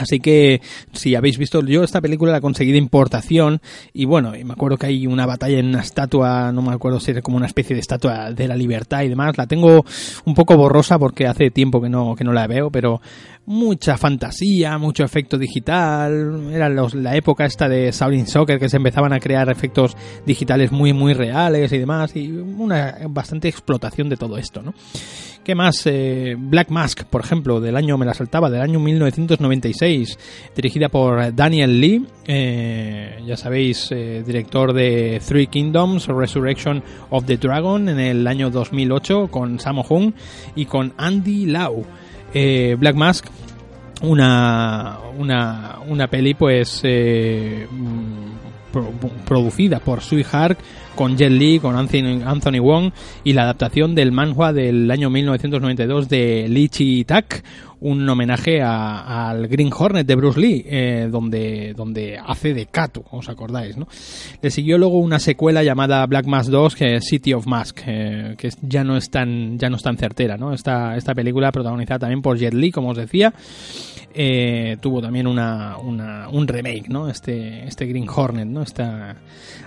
[0.00, 0.60] Así que
[0.92, 3.60] si habéis visto, yo esta película la conseguí de importación
[3.92, 7.00] y bueno, y me acuerdo que hay una batalla en una estatua, no me acuerdo
[7.00, 9.84] si era como una especie de estatua de la libertad y demás, la tengo
[10.24, 13.00] un poco borrosa porque hace tiempo que no, que no la veo, pero
[13.50, 18.76] mucha fantasía, mucho efecto digital, era los, la época esta de Shaolin Soccer que se
[18.76, 24.16] empezaban a crear efectos digitales muy muy reales y demás y una bastante explotación de
[24.16, 24.72] todo esto, ¿no?
[25.42, 25.84] ¿Qué más?
[25.86, 30.18] Eh, Black Mask, por ejemplo, del año, me la saltaba, del año 1996,
[30.54, 37.36] dirigida por Daniel Lee, eh, ya sabéis, eh, director de Three Kingdoms, Resurrection of the
[37.36, 40.12] Dragon, en el año 2008, con Sammo Hung
[40.54, 41.84] y con Andy Lau.
[42.32, 43.26] Black Mask,
[44.02, 46.82] una, una, una peli pues
[49.24, 50.58] producida por Sui Hark
[50.94, 52.92] con Jet Li, con Anthony, Anthony Wong
[53.24, 57.42] y la adaptación del manhua del año 1992 de Lee Chi-tak,
[57.80, 63.28] un homenaje al Green Hornet de Bruce Lee, eh, donde, donde hace de Kato, os
[63.28, 63.88] acordáis, ¿no?
[64.42, 68.50] Le siguió luego una secuela llamada Black Mask 2, que City of Mask, eh, que
[68.62, 70.52] ya no es tan, ya no es tan certera, ¿no?
[70.52, 73.32] Esta, esta película protagonizada también por Jet Li, como os decía,
[74.12, 77.08] eh, tuvo también una, una, un remake, ¿no?
[77.08, 78.62] Este, este Green Hornet, ¿no?
[78.62, 79.16] Esta...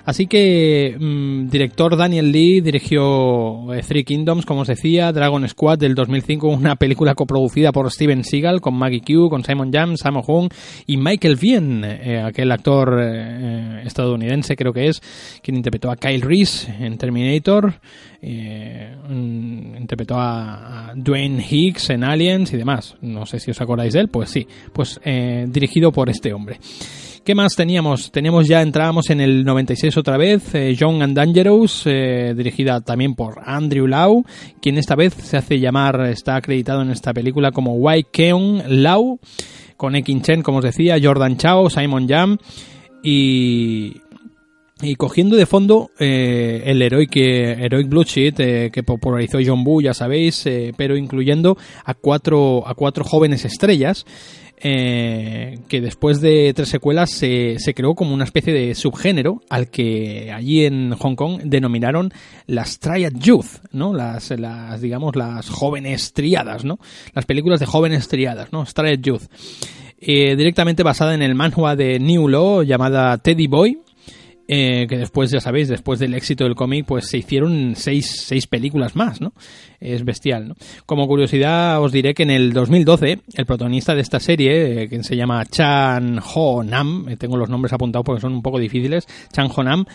[0.05, 5.95] Así que, mm, director Daniel Lee dirigió Three Kingdoms, como os decía, Dragon Squad del
[5.95, 10.49] 2005, una película coproducida por Steven Seagal, con Maggie Q, con Simon Jam, Sammo Hung
[10.85, 15.01] y Michael Vien, eh, aquel actor eh, estadounidense creo que es,
[15.41, 17.75] quien interpretó a Kyle Reese en Terminator,
[18.21, 22.97] eh, interpretó a, Dwayne Hicks en Aliens y demás.
[22.99, 24.99] No sé si os acordáis de él, pues sí, pues
[25.47, 26.59] dirigido por este hombre.
[27.23, 28.11] ¿Qué más teníamos?
[28.11, 33.15] Teníamos ya, entrábamos en el 96 otra vez, eh, Young and Dangerous, eh, dirigida también
[33.15, 34.25] por Andrew Lau,
[34.61, 39.19] quien esta vez se hace llamar, está acreditado en esta película como Wai Keung Lau,
[39.77, 42.37] con Ekin Chen, como os decía, Jordan Chao, Simon Jam
[43.01, 44.01] y,
[44.83, 49.93] y cogiendo de fondo eh, el Heroic, Heroic Blue Sheet que popularizó John Boo, ya
[49.93, 50.47] sabéis,
[50.77, 54.05] pero incluyendo a cuatro, a cuatro jóvenes estrellas
[54.65, 59.67] eh, que después de tres secuelas se, se, creó como una especie de subgénero al
[59.67, 62.13] que allí en Hong Kong denominaron
[62.47, 63.93] las Triad Youth, ¿no?
[63.93, 66.79] Las, las digamos, las jóvenes triadas, ¿no?
[67.13, 68.63] Las películas de jóvenes triadas, ¿no?
[68.63, 69.23] Triad Youth.
[69.99, 73.79] Eh, directamente basada en el manhua de New Law llamada Teddy Boy,
[74.47, 78.47] eh, que después, ya sabéis, después del éxito del cómic, pues se hicieron seis, seis
[78.47, 79.33] películas más, ¿no?
[79.83, 80.55] Es bestial, ¿no?
[80.85, 85.03] Como curiosidad os diré que en el 2012, el protagonista de esta serie, eh, que
[85.03, 89.05] se llama Chan Ho Nam, eh, tengo los nombres apuntados porque son un poco difíciles,
[89.33, 89.85] Chan Ho Nam,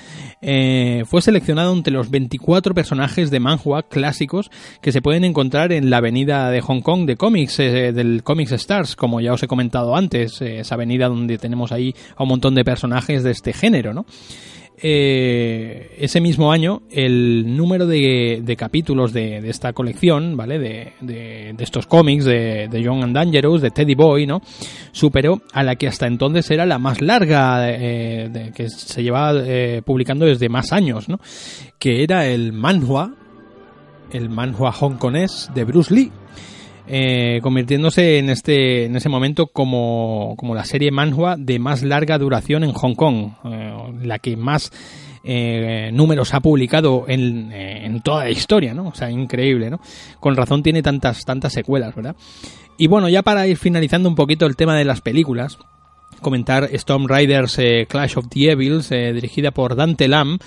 [1.07, 4.51] fue seleccionado entre los 24 personajes de manhua clásicos
[4.83, 8.95] que se pueden encontrar en la avenida de Hong Kong de cómics, del Comics Stars,
[8.95, 12.65] como ya os he comentado antes, esa avenida donde tenemos ahí a un montón de
[12.65, 14.05] personajes de este género, ¿no?
[14.81, 20.59] Eh, ese mismo año el número de, capítulos de, esta colección, ¿vale?
[20.59, 24.41] De, estos cómics de, Young and Dangerous, de Teddy Boy, ¿no?
[24.93, 29.83] Superó a la que hasta entonces era la más larga eh, que se llevaba eh,
[29.85, 31.19] publicando desde más años, ¿no?
[31.79, 33.15] Que era el manhua,
[34.13, 36.13] el manhua hongkonés de Bruce Lee.
[36.91, 42.17] Eh, convirtiéndose en este en ese momento como, como la serie manhua de más larga
[42.17, 44.73] duración en Hong Kong, eh, la que más
[45.23, 48.89] eh, números ha publicado en, en, toda la historia, ¿no?
[48.89, 49.81] O sea, increíble, ¿no?
[50.19, 52.17] Con razón tiene tantas tantas secuelas, ¿verdad?
[52.79, 55.59] Y bueno, ya para ir finalizando un poquito el tema de las películas,
[56.21, 57.59] comentar Storm Riders
[57.89, 60.39] Clash of the Evils, dirigida por Dante Lam,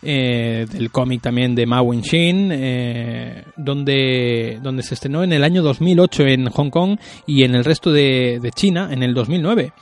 [0.00, 5.60] eh, del cómic también de Ma Wing-shin, eh, donde, donde se estrenó en el año
[5.62, 9.72] 2008 en Hong Kong y en el resto de, China en el 2009.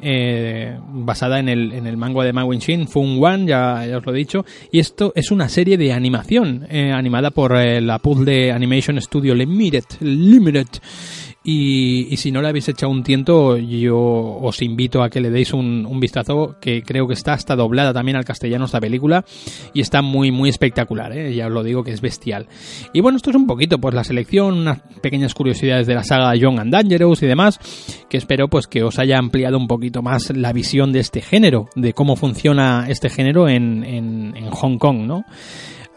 [0.00, 4.14] Eh, basada en el, en el manga de Ma Wing-shin, Fun One, ya, os lo
[4.14, 9.34] he dicho, y esto es una serie de animación animada por la Puzzle Animation Studio
[9.34, 9.84] Limited
[11.44, 15.52] Y, si no le habéis echado un tiento, yo os invito a que le deis
[15.52, 19.24] un, vistazo, que creo que está hasta doblada también al castellano esta película
[19.72, 21.34] y está muy, muy espectacular, ¿eh?
[21.34, 22.48] ya os lo digo que es bestial.
[22.92, 26.34] Y bueno, esto es un poquito, pues la selección, unas pequeñas curiosidades de la saga
[26.34, 27.58] Young and Dangerous y demás,
[28.10, 31.68] que espero pues que os haya ampliado un poquito más la visión de este género,
[31.76, 35.24] de cómo funciona este género en, en Hong Kong, ¿no?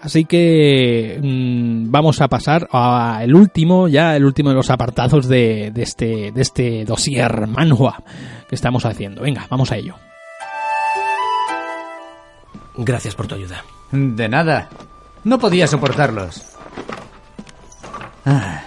[0.01, 5.71] Así que mmm, vamos a pasar al último, ya el último de los apartados de,
[5.71, 8.03] de este, de este dossier manhua
[8.49, 9.21] que estamos haciendo.
[9.21, 9.95] Venga, vamos a ello.
[12.77, 13.63] Gracias por tu ayuda.
[13.91, 14.69] De nada.
[15.23, 16.41] No podía soportarlos.
[18.25, 18.63] Ah.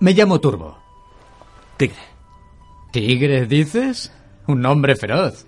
[0.00, 0.76] Me llamo Turbo.
[1.76, 1.96] Tigre.
[2.92, 4.12] ¿Tigre, dices?
[4.46, 5.46] Un hombre feroz.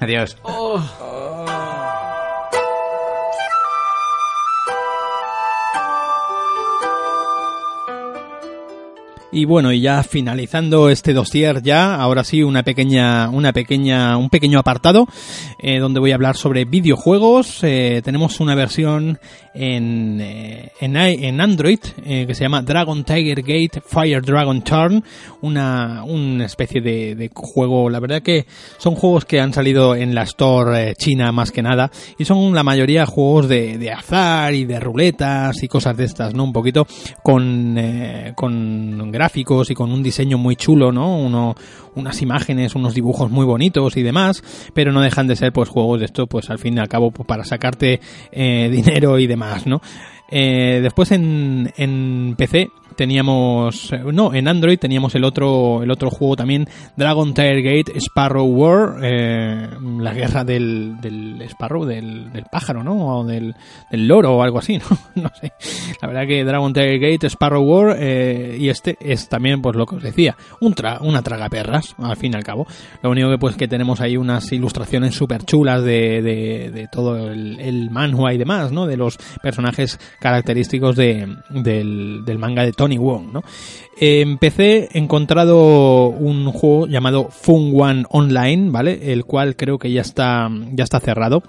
[0.00, 0.36] Adiós.
[9.34, 14.28] Y bueno, y ya finalizando este dossier ya, ahora sí una pequeña, una pequeña, un
[14.28, 15.06] pequeño apartado
[15.58, 17.64] eh, donde voy a hablar sobre videojuegos.
[17.64, 19.18] Eh, tenemos una versión
[19.54, 25.02] en, eh, en, Android que se llama Dragon Tiger Gate Fire Dragon Turn,
[25.40, 27.88] una, una especie de, de, juego.
[27.88, 28.44] La verdad que
[28.76, 32.64] son juegos que han salido en la Store china más que nada y son la
[32.64, 36.44] mayoría juegos de, de azar y de ruletas y cosas de estas, ¿no?
[36.44, 36.86] Un poquito
[37.22, 37.78] con,
[38.34, 41.16] con gráficos y con un diseño muy chulo, ¿no?
[41.16, 41.54] Uno,
[41.94, 44.42] unas imágenes, unos dibujos muy bonitos y demás,
[44.74, 47.12] pero no dejan de ser pues juegos de esto, pues al fin y al cabo
[47.12, 48.00] pues, para sacarte
[48.32, 49.80] eh, dinero y demás, ¿no?
[50.28, 52.70] Eh, después en, en PC
[53.02, 58.46] teníamos no en Android teníamos el otro el otro juego también Dragon Tiger Gate Sparrow
[58.46, 63.56] War eh, la guerra del, del Sparrow del, del, pájaro no o del,
[63.90, 64.78] del, loro o algo así
[65.16, 65.52] no no sé.
[66.00, 69.84] La verdad que Dragon Tiger Gate Sparrow War eh, y este es también pues lo
[69.84, 72.68] que os decía un tra una traga perras al fin y al cabo.
[73.02, 77.58] Lo único que pues que tenemos ahí unas ilustraciones súper chulas de, de, todo el,
[77.58, 82.91] el manhua y demás no de los personajes característicos de, del, del manga de Tony
[82.98, 83.42] Wong, ¿no?
[83.96, 89.12] En PC he encontrado un juego llamado Fun One Online, ¿vale?
[89.12, 91.42] El cual creo que ya está, ya está cerrado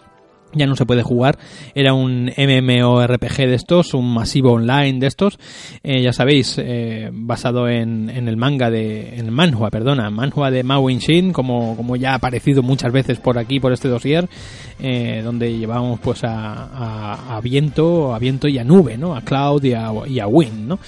[0.54, 1.38] ya no se puede jugar.
[1.76, 5.40] Era un MMORPG de estos, un masivo online de estos.
[5.84, 10.64] Eh, ya sabéis, eh, basado en, el manga de, en el manhua, perdona, manhua de
[10.64, 14.30] Mao Shin, como, como ya ha aparecido muchas veces por aquí, por este dossier,
[14.80, 19.16] eh, donde llevamos pues a, a, viento, a viento y a nube, ¿no?
[19.16, 20.80] A Cloud y a, y Wind, ¿no?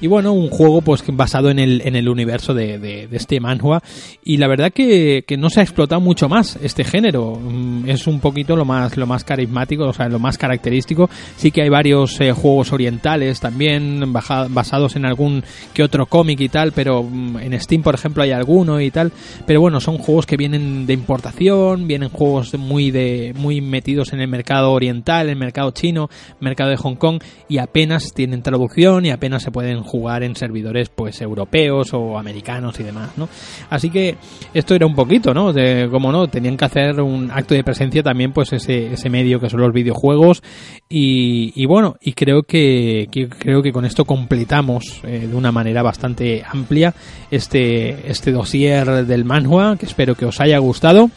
[0.00, 3.40] Y bueno, un juego pues basado en el, en el universo de, de, de este
[3.40, 3.82] manhua
[4.24, 7.40] y la verdad que, que, no se ha explotado mucho más este género.
[7.86, 11.08] Es un poquito lo más lo más carismático o sea lo más característico.
[11.36, 15.42] Sí que hay varios eh, juegos orientales también baja, basados en algún
[15.72, 19.12] que otro cómic y tal pero en Steam por ejemplo hay alguno y tal.
[19.46, 24.20] Pero bueno son juegos que vienen de importación vienen juegos muy de muy metidos en
[24.20, 26.10] el mercado oriental el mercado chino
[26.40, 30.88] mercado de Hong Kong y apenas tienen traducción y apenas se pueden jugar en servidores
[30.88, 33.28] pues europeos o americanos y demás, ¿no?
[33.70, 34.16] Así que
[34.52, 35.52] esto era un poquito, ¿no?
[35.52, 39.40] De cómo no, tenían que hacer un acto de presencia también pues ese, ese medio
[39.40, 40.42] que son los videojuegos
[40.88, 43.08] y, bueno, y creo que,
[43.38, 46.94] creo que con esto completamos eh, de una manera bastante amplia
[47.30, 51.10] este este dossier del manhua, que espero que os haya gustado.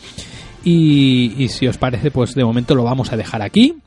[0.63, 3.77] Y si os parece, pues de momento lo vamos a dejar aquí.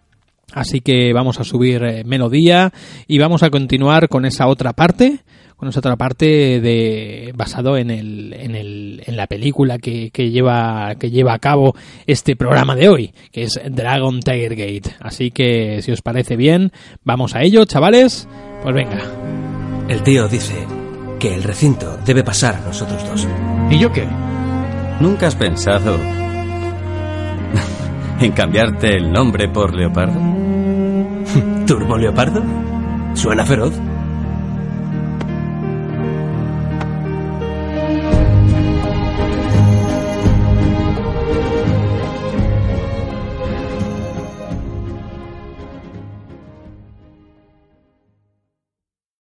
[0.52, 2.72] Así que vamos a subir eh, melodía
[3.06, 5.20] y vamos a continuar con esa otra parte,
[5.56, 10.30] con esa otra parte de basado en el, en el, en la película que, que
[10.30, 11.74] lleva que lleva a cabo
[12.06, 14.96] este programa de hoy, que es Dragon Tiger Gate.
[15.00, 16.72] Así que si os parece bien,
[17.04, 18.28] vamos a ello, chavales.
[18.62, 19.00] Pues venga.
[19.88, 20.54] El tío dice
[21.18, 23.28] que el recinto debe pasar a nosotros dos.
[23.70, 24.06] ¿Y yo qué?
[25.00, 25.98] ¿Nunca has pensado
[28.22, 30.18] en cambiarte el nombre por Leopardo?
[31.66, 32.42] ¿Turbo Leopardo?
[33.14, 33.72] ¿Suena feroz?